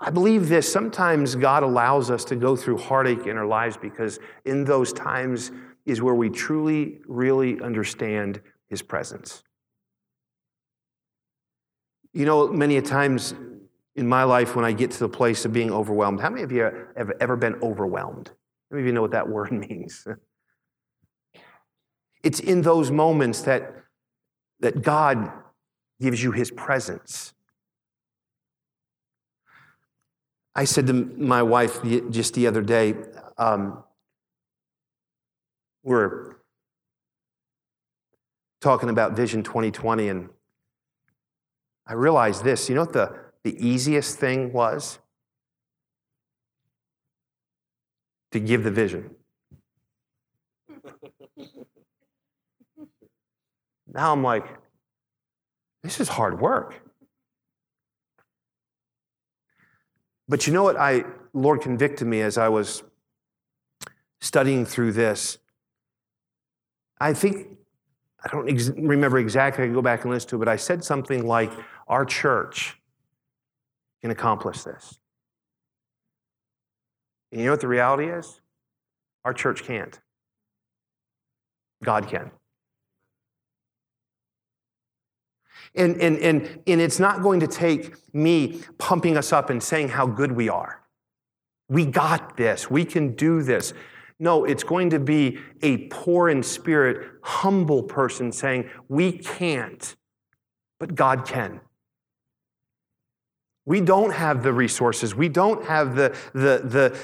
I 0.00 0.10
believe 0.10 0.48
this 0.48 0.70
sometimes 0.70 1.34
God 1.34 1.62
allows 1.62 2.10
us 2.10 2.24
to 2.26 2.36
go 2.36 2.56
through 2.56 2.78
heartache 2.78 3.26
in 3.26 3.36
our 3.36 3.46
lives 3.46 3.76
because 3.76 4.18
in 4.46 4.64
those 4.64 4.92
times 4.92 5.52
is 5.84 6.00
where 6.00 6.14
we 6.14 6.30
truly, 6.30 6.98
really 7.06 7.60
understand 7.60 8.40
His 8.68 8.80
presence. 8.80 9.42
You 12.12 12.24
know, 12.24 12.48
many 12.48 12.76
a 12.76 12.82
times 12.82 13.34
in 13.94 14.08
my 14.08 14.24
life 14.24 14.56
when 14.56 14.64
I 14.64 14.72
get 14.72 14.90
to 14.92 14.98
the 15.00 15.08
place 15.08 15.44
of 15.44 15.52
being 15.52 15.70
overwhelmed, 15.70 16.20
how 16.20 16.30
many 16.30 16.42
of 16.42 16.52
you 16.52 16.70
have 16.96 17.12
ever 17.20 17.36
been 17.36 17.56
overwhelmed? 17.62 18.28
How 18.28 18.76
many 18.76 18.82
of 18.82 18.86
you 18.86 18.92
know 18.92 19.02
what 19.02 19.10
that 19.12 19.28
word 19.36 19.52
means? 19.52 20.06
It's 22.22 22.40
in 22.40 22.62
those 22.62 22.90
moments 22.90 23.42
that, 23.42 23.74
that 24.60 24.82
God 24.82 25.32
gives 26.00 26.22
you 26.22 26.32
his 26.32 26.50
presence. 26.50 27.34
I 30.54 30.64
said 30.64 30.86
to 30.88 30.92
my 30.92 31.42
wife 31.42 31.82
just 32.10 32.34
the 32.34 32.46
other 32.46 32.62
day, 32.62 32.94
um, 33.38 33.84
we're 35.82 36.36
talking 38.60 38.88
about 38.90 39.12
Vision 39.12 39.42
2020, 39.42 40.08
and 40.08 40.28
I 41.86 41.94
realized 41.94 42.44
this. 42.44 42.68
You 42.68 42.74
know 42.74 42.82
what 42.82 42.92
the, 42.92 43.16
the 43.44 43.56
easiest 43.66 44.18
thing 44.18 44.52
was? 44.52 44.98
To 48.32 48.40
give 48.40 48.64
the 48.64 48.70
vision. 48.70 49.10
Now 53.92 54.12
I'm 54.12 54.22
like, 54.22 54.46
this 55.82 56.00
is 56.00 56.08
hard 56.08 56.40
work. 56.40 56.80
But 60.28 60.46
you 60.46 60.52
know 60.52 60.62
what 60.62 60.76
I 60.76 61.04
Lord 61.32 61.60
convicted 61.60 62.06
me 62.06 62.20
as 62.20 62.38
I 62.38 62.48
was 62.48 62.82
studying 64.20 64.64
through 64.64 64.92
this. 64.92 65.38
I 67.00 67.14
think 67.14 67.48
I 68.22 68.28
don't 68.28 68.48
ex- 68.48 68.70
remember 68.70 69.18
exactly. 69.18 69.64
I 69.64 69.66
can 69.66 69.74
go 69.74 69.82
back 69.82 70.04
and 70.04 70.12
listen 70.12 70.30
to 70.30 70.36
it, 70.36 70.38
but 70.40 70.48
I 70.48 70.56
said 70.56 70.84
something 70.84 71.26
like, 71.26 71.50
"Our 71.88 72.04
church 72.04 72.80
can 74.02 74.10
accomplish 74.10 74.62
this." 74.62 74.98
And 77.32 77.40
you 77.40 77.46
know 77.46 77.52
what 77.52 77.60
the 77.60 77.68
reality 77.68 78.10
is? 78.10 78.40
Our 79.24 79.32
church 79.32 79.64
can't. 79.64 79.98
God 81.82 82.08
can. 82.08 82.30
And, 85.74 86.00
and, 86.00 86.18
and, 86.18 86.60
and 86.66 86.80
it's 86.80 86.98
not 86.98 87.22
going 87.22 87.40
to 87.40 87.46
take 87.46 87.94
me 88.12 88.60
pumping 88.78 89.16
us 89.16 89.32
up 89.32 89.50
and 89.50 89.62
saying 89.62 89.90
how 89.90 90.06
good 90.06 90.32
we 90.32 90.48
are. 90.48 90.82
We 91.68 91.86
got 91.86 92.36
this. 92.36 92.70
We 92.70 92.84
can 92.84 93.14
do 93.14 93.42
this. 93.42 93.72
No, 94.18 94.44
it's 94.44 94.64
going 94.64 94.90
to 94.90 94.98
be 94.98 95.38
a 95.62 95.88
poor 95.88 96.28
in 96.28 96.42
spirit, 96.42 97.08
humble 97.22 97.84
person 97.84 98.32
saying, 98.32 98.68
We 98.88 99.12
can't, 99.12 99.96
but 100.78 100.94
God 100.94 101.26
can. 101.26 101.60
We 103.66 103.80
don't 103.80 104.12
have 104.12 104.42
the 104.42 104.52
resources. 104.52 105.14
We 105.14 105.28
don't 105.28 105.64
have 105.66 105.94
the, 105.94 106.16
the, 106.32 106.62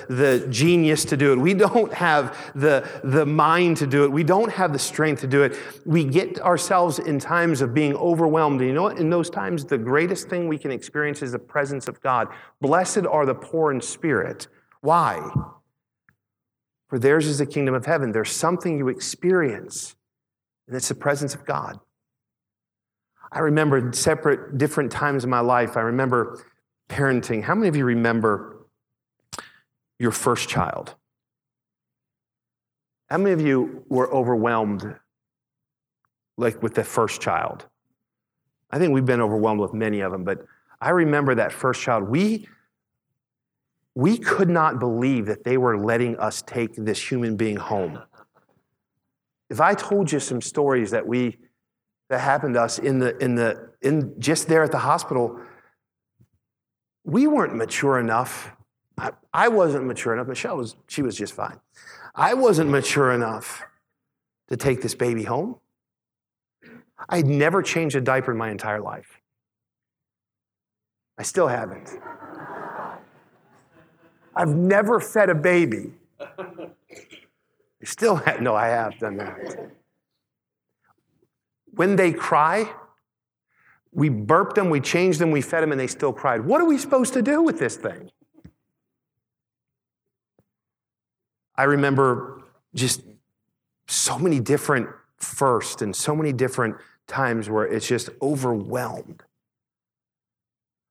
the, 0.09 0.15
the 0.15 0.49
genius 0.49 1.05
to 1.07 1.17
do 1.17 1.33
it. 1.33 1.37
We 1.39 1.53
don't 1.53 1.93
have 1.93 2.37
the, 2.55 2.89
the 3.05 3.27
mind 3.27 3.77
to 3.79 3.87
do 3.87 4.05
it. 4.05 4.11
We 4.11 4.25
don't 4.25 4.51
have 4.51 4.73
the 4.73 4.79
strength 4.79 5.21
to 5.21 5.27
do 5.27 5.43
it. 5.43 5.57
We 5.85 6.03
get 6.05 6.41
ourselves 6.41 6.99
in 6.99 7.19
times 7.19 7.61
of 7.61 7.75
being 7.75 7.95
overwhelmed. 7.95 8.61
And 8.61 8.69
you 8.69 8.75
know 8.75 8.85
what? 8.85 8.99
In 8.99 9.11
those 9.11 9.29
times, 9.29 9.67
the 9.67 9.79
greatest 9.79 10.29
thing 10.29 10.49
we 10.49 10.57
can 10.59 10.71
experience 10.71 11.23
is 11.23 11.33
the 11.33 11.39
presence 11.39 11.89
of 11.89 12.01
God. 12.01 12.29
Blessed 12.61 13.07
are 13.07 13.27
the 13.27 13.35
poor 13.35 13.71
in 13.71 13.83
spirit. 13.83 14.49
Why? 14.81 15.31
For 16.89 16.99
theirs 16.99 17.27
is 17.27 17.39
the 17.39 17.47
kingdom 17.47 17.75
of 17.75 17.85
heaven. 17.85 18.13
There's 18.13 18.33
something 18.33 18.79
you 18.79 18.89
experience, 18.89 19.95
and 20.67 20.77
it's 20.77 20.89
the 20.89 20.95
presence 20.95 21.35
of 21.35 21.45
God. 21.45 21.81
I 23.37 23.41
remember 23.41 23.93
separate, 23.93 24.57
different 24.57 24.91
times 24.91 25.23
in 25.23 25.29
my 25.29 25.41
life. 25.41 25.77
I 25.77 25.83
remember 25.83 26.43
parenting. 26.89 27.43
How 27.43 27.55
many 27.55 27.69
of 27.69 27.77
you 27.77 27.85
remember 27.85 28.67
your 29.99 30.11
first 30.11 30.49
child? 30.49 30.95
How 33.11 33.19
many 33.19 33.33
of 33.33 33.43
you 33.43 33.85
were 33.91 34.11
overwhelmed, 34.11 34.97
like 36.39 36.63
with 36.63 36.77
the 36.77 36.83
first 36.83 37.21
child? 37.21 37.67
I 38.71 38.79
think 38.79 38.95
we've 38.95 39.05
been 39.05 39.21
overwhelmed 39.21 39.61
with 39.61 39.75
many 39.75 40.01
of 40.01 40.13
them, 40.13 40.25
but 40.25 40.47
I 40.81 40.89
remember 40.89 41.35
that 41.35 41.53
first 41.53 41.83
child. 41.83 42.05
We, 42.05 42.49
we 43.95 44.17
could 44.17 44.49
not 44.49 44.79
believe 44.79 45.27
that 45.27 45.45
they 45.45 45.59
were 45.59 45.77
letting 45.77 46.17
us 46.17 46.41
take 46.41 46.75
this 46.75 47.11
human 47.11 47.37
being 47.37 47.57
home. 47.57 47.99
If 49.51 49.61
I 49.61 49.75
told 49.75 50.11
you 50.11 50.21
some 50.21 50.41
stories 50.41 50.91
that 50.93 51.07
we 51.07 51.37
that 52.09 52.21
happened 52.21 52.55
to 52.55 52.63
us 52.63 52.79
in 52.79 52.99
the 52.99 53.17
in 53.19 53.35
the 53.35 53.71
in 53.83 54.15
just 54.21 54.49
there 54.49 54.63
at 54.63 54.73
the 54.73 54.79
hospital 54.79 55.41
we 57.07 57.29
weren't 57.29 57.55
mature 57.55 57.99
enough. 57.99 58.53
I, 58.99 59.13
I 59.33 59.49
wasn't 59.49 59.87
mature 59.87 60.13
enough. 60.13 60.27
Michelle 60.27 60.57
was 60.57 60.77
she 60.89 61.03
was 61.03 61.17
just 61.17 61.33
fine. 61.33 61.61
I 62.15 62.35
wasn't 62.35 62.71
mature 62.71 63.13
enough 63.13 63.63
to 64.49 64.57
take 64.57 64.83
this 64.83 64.95
baby 64.95 65.23
home. 65.23 65.57
I'd 67.09 67.27
never 67.27 67.63
changed 67.63 67.95
a 67.95 68.01
diaper 68.01 68.33
in 68.33 68.39
my 68.39 68.51
entire 68.51 68.81
life. 68.81 69.21
I 71.19 71.23
still 71.23 71.47
haven't. 71.47 71.91
I've 74.35 74.55
never 74.55 75.01
fed 75.01 75.31
a 75.31 75.35
baby. 75.35 75.93
I 76.21 77.85
still 77.85 78.17
have 78.17 78.41
no 78.41 78.55
i 78.55 78.67
have 78.67 78.99
done 78.99 79.17
that 79.19 79.71
when 81.77 81.97
they 81.97 82.13
cry, 82.13 82.71
we 83.93 84.09
burped 84.09 84.57
them, 84.57 84.71
we 84.71 84.81
changed 84.81 85.19
them, 85.19 85.31
we 85.31 85.41
fed 85.41 85.63
them, 85.63 85.73
and 85.73 85.81
they 85.81 85.87
still 85.87 86.13
cried. 86.13 86.45
What 86.45 86.61
are 86.61 86.65
we 86.65 86.79
supposed 86.79 87.15
to 87.15 87.23
do 87.23 87.43
with 87.43 87.59
this 87.59 87.77
thing? 87.77 88.11
I 91.55 91.65
remember 91.65 92.43
just 92.75 93.03
so 93.87 94.19
many 94.19 94.41
different 94.41 94.89
firsts 95.17 95.83
and 95.83 95.95
so 95.95 96.15
many 96.15 96.33
different 96.33 96.77
times 97.07 97.49
where 97.49 97.65
it's 97.65 97.87
just 97.87 98.11
overwhelmed. 98.21 99.23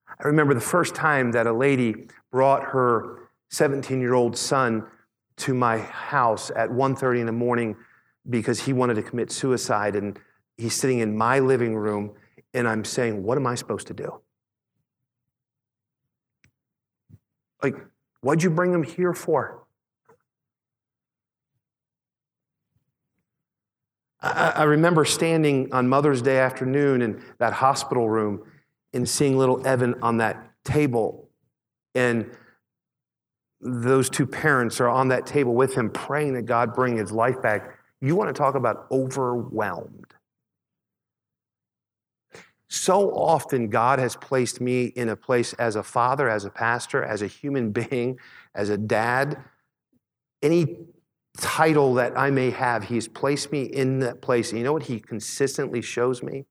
I 0.08 0.28
remember 0.28 0.54
the 0.54 0.62
first 0.62 0.95
time 0.95 1.32
that 1.34 1.45
a 1.45 1.54
lady 1.54 2.08
brought 2.32 2.63
her 2.63 3.30
17 3.50 4.00
year 4.00 4.13
old 4.13 4.38
son 4.38 4.86
to 5.38 5.54
my 5.54 5.80
house 5.80 6.52
at 6.56 6.69
1.30 6.69 7.19
in 7.19 7.26
the 7.26 7.32
morning 7.32 7.76
because 8.30 8.62
he 8.62 8.74
wanted 8.74 8.95
to 8.95 9.04
commit 9.04 9.32
suicide 9.32 9.95
and 9.95 10.17
he's 10.58 10.74
sitting 10.74 11.00
in 11.00 11.18
my 11.18 11.39
living 11.39 11.76
room, 11.76 12.13
and 12.54 12.68
I'm 12.68 12.86
saying, 12.86 13.24
What 13.24 13.38
am 13.38 13.48
I 13.48 13.56
supposed 13.56 13.88
to 13.88 13.94
do? 13.94 14.22
Like, 17.62 17.76
what'd 18.22 18.44
you 18.44 18.50
bring 18.50 18.74
him 18.74 18.84
here 18.84 19.13
for? 19.13 19.65
I, 24.22 24.54
I 24.56 24.63
remember 24.63 25.06
standing 25.06 25.72
on 25.72 25.88
Mother's 25.88 26.22
Day 26.22 26.39
afternoon 26.39 27.02
in 27.02 27.24
that 27.38 27.54
hospital 27.54 28.10
room 28.10 28.44
and 28.94 29.08
seeing 29.08 29.38
little 29.38 29.65
Evan 29.65 29.96
on 30.02 30.18
that 30.18 30.52
table. 30.63 31.30
And 31.94 32.32
those 33.62 34.10
two 34.10 34.26
parents 34.26 34.80
are 34.82 34.89
on 34.89 35.10
that 35.10 35.26
table 35.26 35.54
with 35.54 35.76
him, 35.76 35.89
praying 35.89 36.34
that 36.34 36.44
God 36.44 36.74
bring 36.74 36.98
his 36.98 37.12
life 37.12 37.41
back. 37.41 37.78
You 38.02 38.15
want 38.15 38.30
to 38.30 38.34
talk 38.34 38.56
about 38.56 38.88
overwhelmed. 38.91 40.14
So 42.76 43.10
often, 43.16 43.70
God 43.70 44.00
has 44.00 44.18
placed 44.18 44.60
me 44.60 44.88
in 44.88 45.08
a 45.08 45.16
place 45.16 45.54
as 45.54 45.78
a 45.78 45.82
father, 45.82 46.30
as 46.30 46.44
a 46.44 46.50
pastor, 46.50 47.02
as 47.02 47.22
a 47.22 47.28
human 47.28 47.72
being, 47.80 48.20
as 48.54 48.70
a 48.70 48.78
dad. 48.78 49.42
Any 50.44 50.80
title 51.38 51.94
that 51.94 52.18
I 52.18 52.32
may 52.32 52.50
have, 52.50 52.84
He's 52.84 53.08
placed 53.08 53.50
me 53.50 53.64
in 53.64 54.00
that 54.00 54.22
place. 54.22 54.50
And 54.50 54.60
you 54.60 54.66
know 54.66 54.74
what 54.74 54.84
He 54.84 55.00
consistently 55.00 55.82
shows 55.82 56.22
me? 56.22 56.48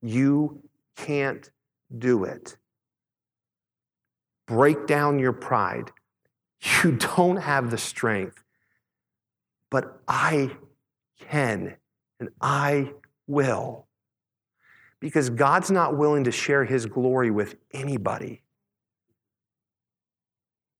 You 0.00 0.62
can't 0.96 1.50
do 1.98 2.22
it. 2.22 2.56
Break 4.46 4.86
down 4.86 5.18
your 5.18 5.32
pride. 5.32 5.90
You 6.82 6.92
don't 6.92 7.36
have 7.36 7.70
the 7.70 7.76
strength, 7.76 8.42
but 9.70 10.00
I 10.08 10.56
can 11.20 11.76
and 12.20 12.30
I 12.40 12.92
will 13.26 13.86
because 15.04 15.28
God's 15.28 15.70
not 15.70 15.98
willing 15.98 16.24
to 16.24 16.32
share 16.32 16.64
his 16.64 16.86
glory 16.86 17.30
with 17.30 17.56
anybody. 17.74 18.40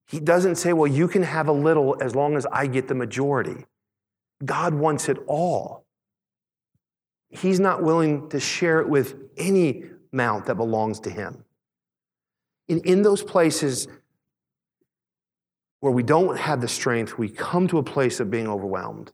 He 0.07 0.18
doesn't 0.18 0.55
say, 0.55 0.72
well, 0.72 0.91
you 0.91 1.09
can 1.09 1.22
have 1.22 1.47
a 1.47 1.53
little 1.53 1.95
as 2.01 2.14
long 2.14 2.35
as 2.35 2.47
I 2.47 2.66
get 2.66 2.89
the 2.89 2.95
majority. 2.95 3.66
God 4.43 4.72
wants 4.72 5.11
it 5.11 5.18
all. 5.27 5.85
He's 7.29 7.61
not 7.61 7.83
willing 7.83 8.31
to 8.31 8.41
share 8.41 8.81
it 8.81 8.89
with 8.89 9.14
any 9.37 9.85
amount 10.11 10.47
that 10.47 10.55
belongs 10.55 11.01
to 11.01 11.11
him. 11.11 11.45
In, 12.66 12.81
in 12.81 13.03
those 13.03 13.22
places, 13.22 13.89
where 15.81 15.93
we 15.93 16.03
don't 16.03 16.39
have 16.39 16.62
the 16.62 16.68
strength, 16.68 17.18
we 17.18 17.29
come 17.29 17.68
to 17.68 17.77
a 17.77 17.83
place 17.83 18.20
of 18.20 18.31
being 18.31 18.49
overwhelmed. 18.49 19.12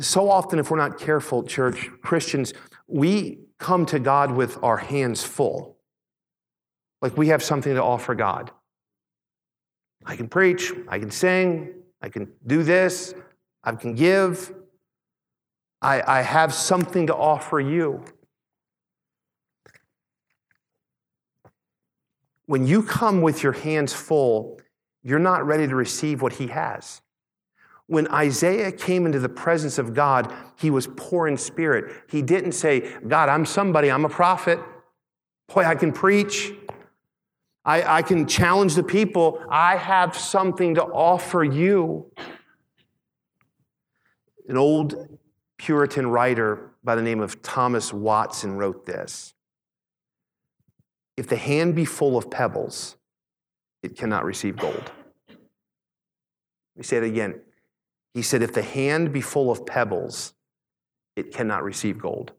So 0.00 0.30
often, 0.30 0.58
if 0.58 0.70
we're 0.70 0.78
not 0.78 0.98
careful, 0.98 1.42
church, 1.42 1.90
Christians, 2.00 2.54
we 2.88 3.40
come 3.58 3.86
to 3.86 3.98
God 3.98 4.32
with 4.32 4.62
our 4.62 4.78
hands 4.78 5.22
full. 5.22 5.76
Like 7.00 7.16
we 7.16 7.28
have 7.28 7.42
something 7.42 7.74
to 7.74 7.82
offer 7.82 8.14
God. 8.14 8.50
I 10.04 10.16
can 10.16 10.28
preach, 10.28 10.72
I 10.88 10.98
can 10.98 11.10
sing, 11.10 11.74
I 12.00 12.08
can 12.08 12.32
do 12.46 12.62
this, 12.62 13.14
I 13.62 13.72
can 13.72 13.94
give. 13.94 14.52
I, 15.80 16.18
I 16.18 16.22
have 16.22 16.52
something 16.52 17.06
to 17.06 17.14
offer 17.14 17.60
you. 17.60 18.02
When 22.46 22.66
you 22.66 22.82
come 22.82 23.20
with 23.20 23.42
your 23.42 23.52
hands 23.52 23.92
full, 23.92 24.58
you're 25.02 25.18
not 25.18 25.46
ready 25.46 25.68
to 25.68 25.76
receive 25.76 26.22
what 26.22 26.32
He 26.32 26.48
has. 26.48 27.00
When 27.88 28.06
Isaiah 28.08 28.70
came 28.70 29.06
into 29.06 29.18
the 29.18 29.30
presence 29.30 29.78
of 29.78 29.94
God, 29.94 30.32
he 30.58 30.70
was 30.70 30.86
poor 30.94 31.26
in 31.26 31.38
spirit. 31.38 32.04
He 32.08 32.20
didn't 32.20 32.52
say, 32.52 32.94
God, 33.06 33.30
I'm 33.30 33.46
somebody, 33.46 33.90
I'm 33.90 34.04
a 34.04 34.10
prophet. 34.10 34.60
Boy, 35.52 35.64
I 35.64 35.74
can 35.74 35.92
preach. 35.92 36.52
I, 37.64 37.98
I 37.98 38.02
can 38.02 38.26
challenge 38.26 38.74
the 38.74 38.82
people. 38.82 39.42
I 39.50 39.76
have 39.76 40.16
something 40.16 40.74
to 40.74 40.84
offer 40.84 41.42
you. 41.42 42.12
An 44.48 44.58
old 44.58 45.18
Puritan 45.56 46.06
writer 46.06 46.70
by 46.84 46.94
the 46.94 47.02
name 47.02 47.20
of 47.20 47.42
Thomas 47.42 47.92
Watson 47.92 48.56
wrote 48.56 48.84
this 48.84 49.32
If 51.16 51.26
the 51.26 51.36
hand 51.36 51.74
be 51.74 51.86
full 51.86 52.18
of 52.18 52.30
pebbles, 52.30 52.96
it 53.82 53.96
cannot 53.96 54.24
receive 54.24 54.56
gold. 54.56 54.92
Let 55.28 56.76
me 56.76 56.82
say 56.82 56.98
it 56.98 57.04
again. 57.04 57.40
He 58.14 58.22
said, 58.22 58.42
If 58.42 58.52
the 58.52 58.62
hand 58.62 59.12
be 59.12 59.20
full 59.20 59.50
of 59.50 59.66
pebbles, 59.66 60.34
it 61.16 61.32
cannot 61.32 61.64
receive 61.64 61.98
gold. 61.98 62.32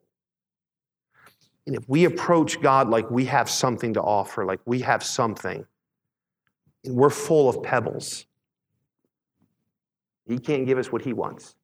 And 1.66 1.76
if 1.76 1.88
we 1.88 2.04
approach 2.04 2.60
God 2.60 2.88
like 2.88 3.10
we 3.10 3.26
have 3.26 3.48
something 3.48 3.94
to 3.94 4.00
offer, 4.00 4.44
like 4.44 4.60
we 4.64 4.80
have 4.80 5.04
something, 5.04 5.64
and 6.84 6.96
we're 6.96 7.10
full 7.10 7.48
of 7.48 7.62
pebbles, 7.62 8.26
He 10.26 10.38
can't 10.38 10.66
give 10.66 10.78
us 10.78 10.90
what 10.90 11.02
He 11.02 11.12
wants. 11.12 11.54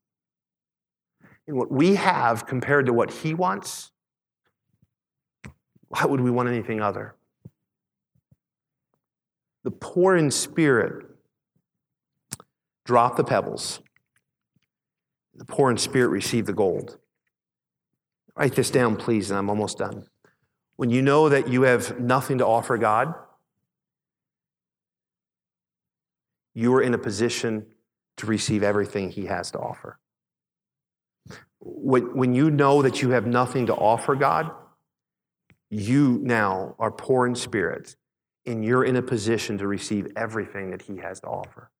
And 1.48 1.56
what 1.56 1.70
we 1.70 1.94
have 1.94 2.46
compared 2.46 2.86
to 2.86 2.92
what 2.92 3.10
He 3.10 3.34
wants, 3.34 3.90
why 5.88 6.04
would 6.04 6.20
we 6.20 6.30
want 6.30 6.48
anything 6.48 6.80
other? 6.80 7.14
The 9.64 9.70
poor 9.70 10.16
in 10.16 10.30
spirit 10.30 11.06
drop 12.84 13.16
the 13.16 13.24
pebbles. 13.24 13.80
The 15.36 15.44
poor 15.44 15.70
in 15.70 15.76
spirit 15.76 16.08
receive 16.08 16.46
the 16.46 16.52
gold. 16.52 16.98
Write 18.36 18.54
this 18.54 18.70
down, 18.70 18.96
please, 18.96 19.30
and 19.30 19.38
I'm 19.38 19.50
almost 19.50 19.78
done. 19.78 20.06
When 20.76 20.90
you 20.90 21.02
know 21.02 21.28
that 21.28 21.48
you 21.48 21.62
have 21.62 22.00
nothing 22.00 22.38
to 22.38 22.46
offer 22.46 22.76
God, 22.76 23.14
you 26.54 26.74
are 26.74 26.82
in 26.82 26.94
a 26.94 26.98
position 26.98 27.66
to 28.16 28.26
receive 28.26 28.62
everything 28.62 29.10
He 29.10 29.26
has 29.26 29.50
to 29.52 29.58
offer. 29.58 29.98
When, 31.60 32.34
you 32.34 32.50
know 32.50 32.82
that 32.82 33.02
you 33.02 33.10
have 33.10 33.26
nothing 33.26 33.66
to 33.66 33.74
offer 33.74 34.14
God, 34.14 34.50
you 35.68 36.20
now 36.22 36.76
are 36.78 36.90
poor 36.90 37.26
in 37.26 37.34
spirit, 37.34 37.96
and 38.46 38.64
you're 38.64 38.84
in 38.84 38.96
a 38.96 39.02
position 39.02 39.58
to 39.58 39.66
receive 39.66 40.08
everything 40.16 40.70
that 40.70 40.82
He 40.82 40.98
has 40.98 41.20
to 41.20 41.26
offer. 41.26 41.70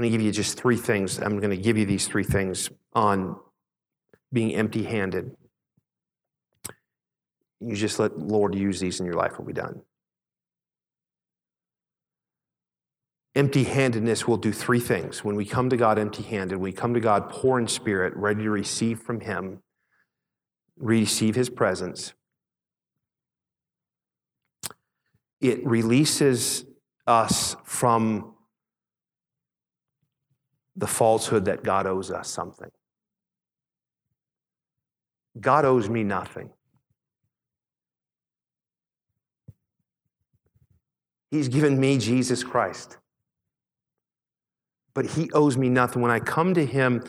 Going 0.00 0.12
to 0.12 0.16
give 0.16 0.24
you 0.24 0.32
just 0.32 0.58
three 0.58 0.78
things. 0.78 1.18
I'm 1.18 1.38
going 1.40 1.50
to 1.50 1.58
give 1.58 1.76
you 1.76 1.84
these 1.84 2.08
three 2.08 2.24
things 2.24 2.70
on 2.94 3.36
being 4.32 4.54
empty 4.54 4.82
handed. 4.82 5.36
You 7.60 7.76
just 7.76 7.98
let 7.98 8.18
Lord 8.18 8.54
use 8.54 8.80
these 8.80 8.98
in 8.98 9.04
your 9.04 9.16
life, 9.16 9.36
will 9.36 9.44
be 9.44 9.52
done. 9.52 9.82
Empty 13.34 13.64
handedness 13.64 14.26
will 14.26 14.38
do 14.38 14.54
three 14.54 14.80
things. 14.80 15.22
When 15.22 15.36
we 15.36 15.44
come 15.44 15.68
to 15.68 15.76
God 15.76 15.98
empty 15.98 16.22
handed, 16.22 16.56
we 16.56 16.72
come 16.72 16.94
to 16.94 17.00
God 17.00 17.28
poor 17.28 17.58
in 17.58 17.68
spirit, 17.68 18.16
ready 18.16 18.44
to 18.44 18.50
receive 18.50 19.00
from 19.00 19.20
Him, 19.20 19.62
receive 20.78 21.34
His 21.34 21.50
presence. 21.50 22.14
It 25.42 25.62
releases 25.66 26.64
us 27.06 27.54
from 27.64 28.32
the 30.76 30.86
falsehood 30.86 31.44
that 31.46 31.62
God 31.62 31.86
owes 31.86 32.10
us 32.10 32.28
something. 32.28 32.70
God 35.38 35.64
owes 35.64 35.88
me 35.88 36.02
nothing. 36.02 36.50
He's 41.30 41.48
given 41.48 41.78
me 41.78 41.98
Jesus 41.98 42.42
Christ. 42.42 42.98
But 44.94 45.06
he 45.06 45.30
owes 45.32 45.56
me 45.56 45.68
nothing. 45.68 46.02
When 46.02 46.10
I 46.10 46.18
come 46.18 46.54
to 46.54 46.66
him 46.66 47.04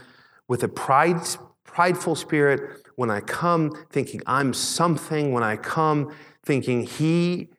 with 0.47 0.63
a 0.63 0.67
pride, 0.67 1.21
prideful 1.63 2.15
spirit, 2.15 2.61
when 2.95 3.09
I 3.09 3.21
come 3.21 3.71
thinking 3.89 4.21
I'm 4.27 4.53
something, 4.53 5.31
when 5.31 5.43
I 5.43 5.55
come 5.55 6.13
thinking 6.45 6.83
he 6.83 7.49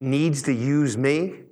needs 0.00 0.42
to 0.42 0.52
use 0.52 0.96
me, 0.96 1.43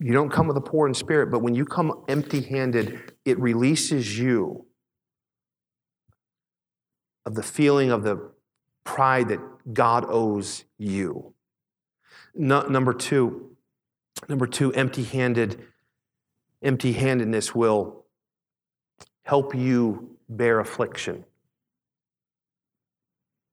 You 0.00 0.12
don't 0.12 0.30
come 0.30 0.46
with 0.46 0.56
a 0.56 0.60
poor 0.60 0.86
in 0.86 0.94
spirit, 0.94 1.30
but 1.30 1.40
when 1.40 1.56
you 1.56 1.64
come 1.64 2.04
empty 2.08 2.40
handed, 2.40 3.12
it 3.24 3.38
releases 3.40 4.18
you 4.18 4.66
of 7.26 7.34
the 7.34 7.42
feeling 7.42 7.90
of 7.90 8.04
the 8.04 8.30
pride 8.84 9.28
that 9.28 9.40
God 9.74 10.06
owes 10.08 10.64
you. 10.78 11.34
No, 12.34 12.62
number 12.62 12.94
two, 12.94 13.56
number 14.28 14.46
two, 14.46 14.72
empty 14.74 15.02
handed, 15.02 15.64
empty 16.62 16.92
handedness 16.92 17.54
will 17.54 18.04
help 19.24 19.54
you 19.54 20.16
bear 20.28 20.60
affliction. 20.60 21.24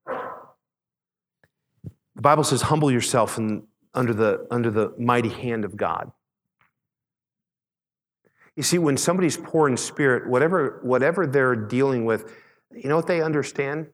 The 0.06 2.22
Bible 2.22 2.44
says, 2.44 2.62
humble 2.62 2.92
yourself 2.92 3.38
in, 3.38 3.64
under, 3.94 4.14
the, 4.14 4.46
under 4.52 4.70
the 4.70 4.94
mighty 4.98 5.30
hand 5.30 5.66
of 5.66 5.76
God. 5.76 6.12
You 8.56 8.64
see, 8.64 8.78
when 8.78 8.98
somebody's 8.98 9.38
poor 9.38 9.68
in 9.68 9.76
spirit, 9.76 10.28
whatever, 10.30 10.80
whatever 10.82 11.28
they're 11.28 11.56
dealing 11.56 12.06
with, 12.06 12.34
you 12.74 12.90
know 12.90 12.96
what 12.96 13.08
they 13.08 13.22
understand? 13.22 13.88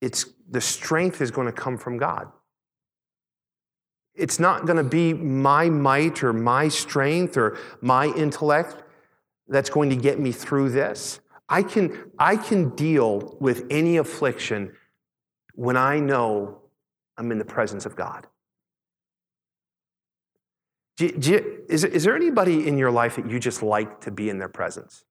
It's 0.00 0.26
the 0.48 0.60
strength 0.60 1.20
is 1.20 1.30
going 1.30 1.46
to 1.46 1.52
come 1.52 1.76
from 1.76 1.98
God. 1.98 2.28
It's 4.14 4.40
not 4.40 4.66
going 4.66 4.76
to 4.76 4.84
be 4.84 5.12
my 5.12 5.68
might 5.68 6.22
or 6.22 6.32
my 6.32 6.68
strength 6.68 7.36
or 7.36 7.58
my 7.80 8.06
intellect 8.06 8.82
that's 9.48 9.70
going 9.70 9.90
to 9.90 9.96
get 9.96 10.18
me 10.18 10.32
through 10.32 10.70
this. 10.70 11.20
I 11.48 11.62
can, 11.62 12.10
I 12.18 12.36
can 12.36 12.70
deal 12.70 13.36
with 13.40 13.66
any 13.70 13.96
affliction 13.96 14.72
when 15.54 15.76
I 15.76 15.98
know 15.98 16.62
I'm 17.16 17.32
in 17.32 17.38
the 17.38 17.44
presence 17.44 17.84
of 17.84 17.96
God. 17.96 18.26
Do 21.00 21.06
you, 21.06 21.12
do 21.12 21.30
you, 21.30 21.64
is, 21.66 21.82
is 21.82 22.04
there 22.04 22.14
anybody 22.14 22.68
in 22.68 22.76
your 22.76 22.90
life 22.90 23.16
that 23.16 23.30
you 23.30 23.40
just 23.40 23.62
like 23.62 24.02
to 24.02 24.10
be 24.10 24.28
in 24.28 24.36
their 24.36 24.50
presence? 24.50 25.02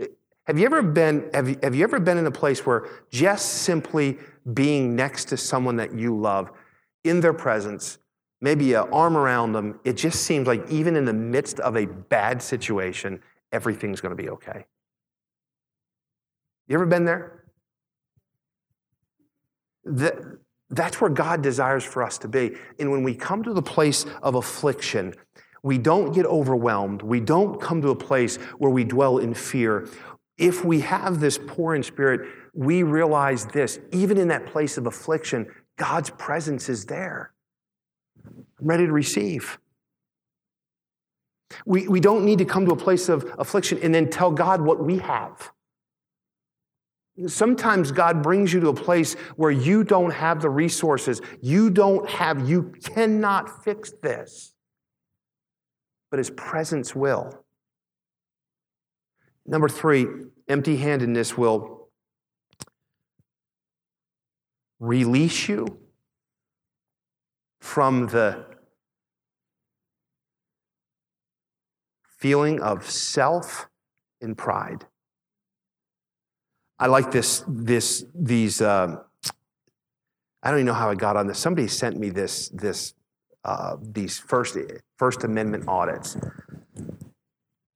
Eh, 0.00 0.06
have 0.48 0.58
you 0.58 0.66
ever 0.66 0.82
been, 0.82 1.30
have 1.32 1.48
you, 1.48 1.56
have 1.62 1.76
you 1.76 1.84
ever 1.84 2.00
been 2.00 2.18
in 2.18 2.26
a 2.26 2.32
place 2.32 2.66
where 2.66 2.88
just 3.08 3.62
simply 3.62 4.18
being 4.52 4.96
next 4.96 5.26
to 5.26 5.36
someone 5.36 5.76
that 5.76 5.94
you 5.94 6.18
love 6.18 6.50
in 7.04 7.20
their 7.20 7.32
presence, 7.32 7.98
maybe 8.40 8.74
an 8.74 8.88
arm 8.92 9.16
around 9.16 9.52
them, 9.52 9.78
it 9.84 9.92
just 9.92 10.24
seems 10.24 10.48
like 10.48 10.68
even 10.68 10.96
in 10.96 11.04
the 11.04 11.12
midst 11.12 11.60
of 11.60 11.76
a 11.76 11.86
bad 11.86 12.42
situation, 12.42 13.22
everything's 13.52 14.00
going 14.00 14.16
to 14.16 14.20
be 14.20 14.28
okay? 14.28 14.66
You 16.66 16.74
ever 16.74 16.86
been 16.86 17.04
there? 17.04 17.44
The, 19.84 20.40
that's 20.72 21.00
where 21.00 21.10
God 21.10 21.42
desires 21.42 21.84
for 21.84 22.02
us 22.02 22.18
to 22.18 22.28
be. 22.28 22.56
And 22.78 22.90
when 22.90 23.02
we 23.02 23.14
come 23.14 23.42
to 23.44 23.52
the 23.52 23.62
place 23.62 24.06
of 24.22 24.34
affliction, 24.34 25.14
we 25.62 25.78
don't 25.78 26.12
get 26.12 26.26
overwhelmed. 26.26 27.02
We 27.02 27.20
don't 27.20 27.60
come 27.60 27.82
to 27.82 27.90
a 27.90 27.94
place 27.94 28.36
where 28.58 28.70
we 28.70 28.82
dwell 28.82 29.18
in 29.18 29.34
fear. 29.34 29.86
If 30.38 30.64
we 30.64 30.80
have 30.80 31.20
this 31.20 31.38
poor 31.38 31.74
in 31.74 31.82
spirit, 31.82 32.28
we 32.54 32.82
realize 32.82 33.46
this 33.46 33.78
even 33.92 34.16
in 34.16 34.28
that 34.28 34.46
place 34.46 34.78
of 34.78 34.86
affliction, 34.86 35.46
God's 35.76 36.10
presence 36.10 36.68
is 36.68 36.86
there. 36.86 37.32
I'm 38.26 38.66
ready 38.66 38.86
to 38.86 38.92
receive. 38.92 39.58
We, 41.66 41.86
we 41.86 42.00
don't 42.00 42.24
need 42.24 42.38
to 42.38 42.44
come 42.46 42.64
to 42.64 42.72
a 42.72 42.76
place 42.76 43.10
of 43.10 43.30
affliction 43.38 43.78
and 43.82 43.94
then 43.94 44.08
tell 44.08 44.30
God 44.30 44.62
what 44.62 44.82
we 44.82 44.98
have. 44.98 45.52
Sometimes 47.26 47.92
God 47.92 48.22
brings 48.22 48.52
you 48.52 48.60
to 48.60 48.68
a 48.68 48.74
place 48.74 49.14
where 49.36 49.50
you 49.50 49.84
don't 49.84 50.12
have 50.12 50.40
the 50.40 50.50
resources. 50.50 51.20
You 51.40 51.70
don't 51.70 52.08
have, 52.08 52.48
you 52.48 52.72
cannot 52.84 53.64
fix 53.64 53.92
this. 54.02 54.54
But 56.10 56.18
His 56.18 56.30
presence 56.30 56.94
will. 56.94 57.44
Number 59.46 59.68
three, 59.68 60.06
empty 60.48 60.76
handedness 60.76 61.36
will 61.36 61.88
release 64.78 65.48
you 65.48 65.78
from 67.60 68.08
the 68.08 68.44
feeling 72.18 72.60
of 72.60 72.88
self 72.88 73.68
and 74.20 74.36
pride. 74.38 74.86
I 76.82 76.86
like 76.86 77.12
this, 77.12 77.44
this, 77.46 78.04
these, 78.12 78.60
uh, 78.60 78.96
I 80.42 80.50
don't 80.50 80.58
even 80.58 80.66
know 80.66 80.74
how 80.74 80.90
I 80.90 80.96
got 80.96 81.16
on 81.16 81.28
this. 81.28 81.38
Somebody 81.38 81.68
sent 81.68 81.96
me 81.96 82.10
this, 82.10 82.48
this, 82.48 82.94
uh, 83.44 83.76
these 83.80 84.18
first, 84.18 84.58
First 84.96 85.22
Amendment 85.22 85.68
audits 85.68 86.16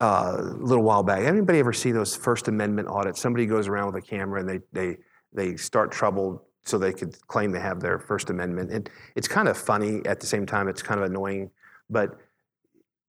uh, 0.01 0.39
a 0.39 0.43
little 0.59 0.83
while 0.83 1.05
back. 1.05 1.23
Anybody 1.23 1.61
ever 1.61 1.73
see 1.73 1.93
those 1.93 2.17
First 2.17 2.49
Amendment 2.49 2.89
audits? 2.89 3.21
Somebody 3.21 3.47
goes 3.47 3.69
around 3.69 3.95
with 3.95 4.03
a 4.03 4.05
camera 4.05 4.41
and 4.41 4.49
they, 4.49 4.59
they, 4.73 4.97
they 5.33 5.57
start 5.57 5.93
trouble 5.93 6.43
so 6.65 6.77
they 6.77 6.93
could 6.93 7.17
claim 7.29 7.53
they 7.53 7.61
have 7.61 7.79
their 7.79 8.01
First 8.01 8.31
Amendment. 8.31 8.73
And 8.73 8.91
it's 9.15 9.29
kind 9.29 9.47
of 9.47 9.57
funny 9.57 10.05
at 10.05 10.19
the 10.19 10.27
same 10.27 10.47
time, 10.47 10.67
it's 10.67 10.83
kind 10.83 10.99
of 10.99 11.07
annoying, 11.07 11.53
but 11.89 12.19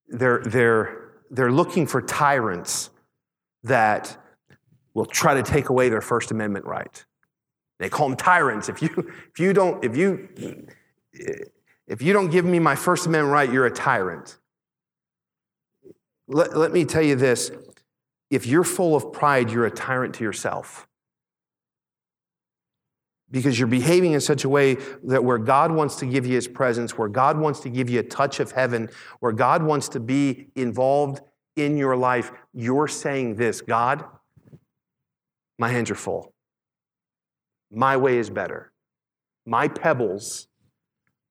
they're, 0.10 0.44
they're, 0.46 1.14
they're 1.32 1.52
looking 1.52 1.88
for 1.88 2.04
tyrants 2.04 2.92
that 3.64 4.16
will 4.98 5.06
try 5.06 5.36
to 5.36 5.44
take 5.44 5.70
away 5.70 5.90
their 5.90 6.02
First 6.02 6.32
Amendment 6.32 6.66
right. 6.66 7.06
They 7.78 7.88
call 7.88 8.10
them 8.10 8.18
tyrants. 8.18 8.68
If 8.68 8.82
you, 8.82 8.90
if 9.32 9.40
you 9.40 9.54
don't, 9.54 9.86
if 9.86 9.96
you, 9.96 10.28
if 11.88 12.02
you 12.02 12.14
don't 12.14 12.32
give 12.32 12.46
me 12.46 12.58
my 12.58 12.74
First 12.74 13.06
Amendment 13.06 13.32
right, 13.32 13.54
you're 13.54 13.68
a 13.68 13.72
tyrant. 13.72 14.40
Let, 16.28 16.58
let 16.58 16.72
me 16.72 16.84
tell 16.84 17.04
you 17.04 17.16
this 17.16 17.52
if 18.32 18.48
you're 18.48 18.64
full 18.64 18.96
of 18.96 19.14
pride, 19.14 19.52
you're 19.52 19.68
a 19.68 19.72
tyrant 19.72 20.16
to 20.16 20.24
yourself. 20.24 20.88
Because 23.30 23.60
you're 23.60 23.68
behaving 23.68 24.14
in 24.14 24.22
such 24.22 24.46
a 24.46 24.50
way 24.50 24.78
that 25.04 25.24
where 25.24 25.38
God 25.38 25.72
wants 25.72 25.98
to 25.98 26.08
give 26.08 26.26
you 26.26 26.34
his 26.34 26.48
presence, 26.48 26.98
where 26.98 27.08
God 27.08 27.38
wants 27.38 27.60
to 27.60 27.70
give 27.70 27.88
you 27.88 28.00
a 28.00 28.04
touch 28.04 28.40
of 28.40 28.52
heaven, 28.52 28.90
where 29.20 29.32
God 29.32 29.62
wants 29.62 29.90
to 29.90 30.00
be 30.00 30.48
involved 30.56 31.22
in 31.56 31.78
your 31.78 31.96
life, 31.96 32.32
you're 32.56 32.88
saying 32.88 33.36
this 33.36 33.62
God, 33.62 34.04
my 35.58 35.70
hands 35.70 35.90
are 35.92 35.96
full. 35.96 36.34
My 37.72 37.98
way 37.98 38.18
is 38.18 38.30
better. 38.30 38.72
My 39.46 39.68
pebbles 39.68 40.48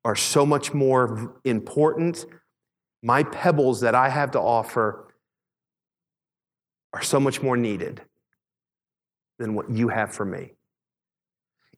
are 0.05 0.16
so 0.16 0.47
much 0.47 0.72
more 0.72 1.41
important 1.45 2.27
my 3.07 3.22
pebbles 3.22 3.83
that 3.83 3.95
I 3.95 4.09
have 4.09 4.33
to 4.33 4.41
offer 4.41 5.14
are 6.93 7.03
so 7.03 7.20
much 7.20 7.41
more 7.41 7.57
needed 7.57 8.03
than 9.39 9.55
what 9.55 9.70
you 9.70 9.89
have 9.89 10.12
for 10.12 10.24
me. 10.24 10.55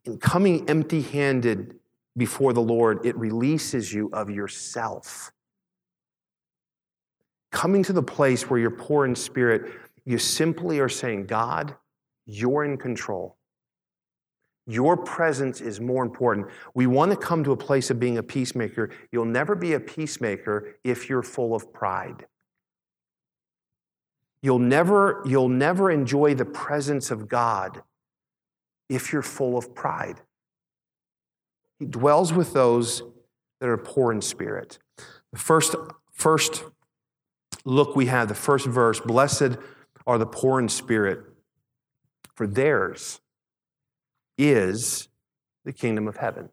In 0.06 0.16
coming 0.16 0.70
empty 0.70 1.02
handed 1.02 1.74
before 2.16 2.54
the 2.54 2.62
Lord, 2.62 3.04
it 3.04 3.14
releases 3.16 3.92
you 3.92 4.08
of 4.14 4.30
yourself. 4.30 5.30
Coming 7.52 7.82
to 7.82 7.92
the 7.92 8.02
place 8.02 8.48
where 8.48 8.58
you're 8.58 8.70
poor 8.70 9.04
in 9.04 9.14
spirit, 9.14 9.70
you 10.06 10.16
simply 10.16 10.78
are 10.80 10.88
saying, 10.88 11.26
God, 11.26 11.74
you're 12.28 12.64
in 12.64 12.76
control. 12.76 13.36
Your 14.66 14.98
presence 14.98 15.62
is 15.62 15.80
more 15.80 16.04
important. 16.04 16.48
We 16.74 16.86
want 16.86 17.10
to 17.10 17.16
come 17.16 17.42
to 17.44 17.52
a 17.52 17.56
place 17.56 17.90
of 17.90 17.98
being 17.98 18.18
a 18.18 18.22
peacemaker. 18.22 18.90
You'll 19.10 19.24
never 19.24 19.54
be 19.54 19.72
a 19.72 19.80
peacemaker 19.80 20.74
if 20.84 21.08
you're 21.08 21.22
full 21.22 21.54
of 21.54 21.72
pride. 21.72 22.26
You'll 24.42 24.58
never, 24.58 25.22
you'll 25.24 25.48
never 25.48 25.90
enjoy 25.90 26.34
the 26.34 26.44
presence 26.44 27.10
of 27.10 27.28
God 27.28 27.82
if 28.90 29.10
you're 29.10 29.22
full 29.22 29.56
of 29.56 29.74
pride. 29.74 30.20
He 31.78 31.86
dwells 31.86 32.32
with 32.32 32.52
those 32.52 33.02
that 33.60 33.68
are 33.68 33.78
poor 33.78 34.12
in 34.12 34.20
spirit. 34.20 34.78
The 35.32 35.38
first, 35.38 35.74
first 36.12 36.64
look 37.64 37.96
we 37.96 38.06
have, 38.06 38.28
the 38.28 38.34
first 38.34 38.66
verse 38.66 39.00
Blessed 39.00 39.56
are 40.06 40.18
the 40.18 40.26
poor 40.26 40.60
in 40.60 40.68
spirit, 40.68 41.20
for 42.38 42.46
theirs 42.46 43.20
is 44.38 45.08
the 45.64 45.72
kingdom 45.72 46.06
of 46.06 46.18
heaven. 46.18 46.50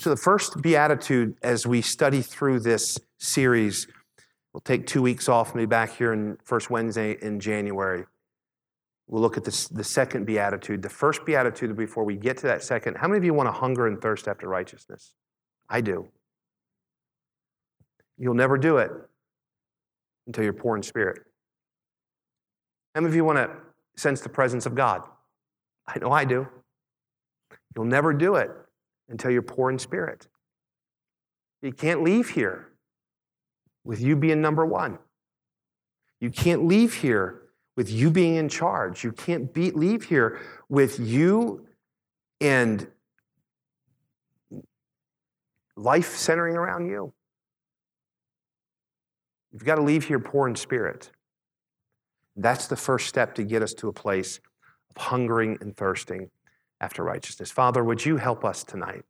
So, 0.00 0.10
the 0.10 0.16
first 0.16 0.60
beatitude 0.60 1.36
as 1.44 1.64
we 1.64 1.80
study 1.80 2.20
through 2.20 2.58
this 2.58 2.98
series, 3.18 3.86
we'll 4.52 4.62
take 4.62 4.88
two 4.88 5.00
weeks 5.00 5.28
off 5.28 5.52
and 5.52 5.60
be 5.60 5.66
back 5.66 5.96
here 5.96 6.12
in 6.12 6.38
first 6.42 6.70
Wednesday 6.70 7.16
in 7.22 7.38
January. 7.38 8.04
We'll 9.06 9.22
look 9.22 9.36
at 9.36 9.44
this, 9.44 9.68
the 9.68 9.84
second 9.84 10.26
beatitude. 10.26 10.82
The 10.82 10.88
first 10.88 11.24
beatitude, 11.24 11.76
before 11.76 12.02
we 12.02 12.16
get 12.16 12.38
to 12.38 12.48
that 12.48 12.64
second, 12.64 12.96
how 12.96 13.06
many 13.06 13.18
of 13.18 13.24
you 13.24 13.32
want 13.32 13.46
to 13.46 13.52
hunger 13.52 13.86
and 13.86 14.02
thirst 14.02 14.26
after 14.26 14.48
righteousness? 14.48 15.14
I 15.70 15.82
do. 15.82 16.08
You'll 18.18 18.34
never 18.34 18.58
do 18.58 18.78
it 18.78 18.90
until 20.26 20.42
you're 20.42 20.52
poor 20.52 20.76
in 20.76 20.82
spirit. 20.82 21.22
How 22.96 23.00
many 23.00 23.12
of 23.12 23.14
you 23.14 23.24
want 23.24 23.38
to 23.38 23.50
sense 23.96 24.20
the 24.20 24.28
presence 24.28 24.66
of 24.66 24.74
God? 24.74 25.02
I 25.86 25.98
know 25.98 26.10
I 26.10 26.24
do. 26.24 26.48
You'll 27.74 27.84
never 27.84 28.12
do 28.12 28.36
it 28.36 28.50
until 29.08 29.30
you're 29.30 29.42
poor 29.42 29.70
in 29.70 29.78
spirit. 29.78 30.28
You 31.62 31.72
can't 31.72 32.02
leave 32.02 32.30
here 32.30 32.68
with 33.84 34.00
you 34.00 34.16
being 34.16 34.40
number 34.40 34.64
one. 34.64 34.98
You 36.20 36.30
can't 36.30 36.66
leave 36.66 36.94
here 36.94 37.42
with 37.76 37.90
you 37.90 38.10
being 38.10 38.36
in 38.36 38.48
charge. 38.48 39.04
You 39.04 39.12
can't 39.12 39.52
be, 39.52 39.70
leave 39.70 40.04
here 40.04 40.40
with 40.68 40.98
you 40.98 41.66
and 42.40 42.86
life 45.76 46.16
centering 46.16 46.56
around 46.56 46.86
you. 46.86 47.12
You've 49.52 49.64
got 49.64 49.76
to 49.76 49.82
leave 49.82 50.04
here 50.04 50.18
poor 50.18 50.48
in 50.48 50.56
spirit. 50.56 51.10
That's 52.36 52.66
the 52.66 52.76
first 52.76 53.08
step 53.08 53.34
to 53.36 53.44
get 53.44 53.62
us 53.62 53.74
to 53.74 53.88
a 53.88 53.92
place 53.92 54.40
of 54.90 55.02
hungering 55.02 55.58
and 55.60 55.76
thirsting 55.76 56.30
after 56.80 57.02
righteousness. 57.02 57.50
Father, 57.50 57.82
would 57.84 58.04
you 58.04 58.16
help 58.16 58.44
us 58.44 58.64
tonight? 58.64 59.04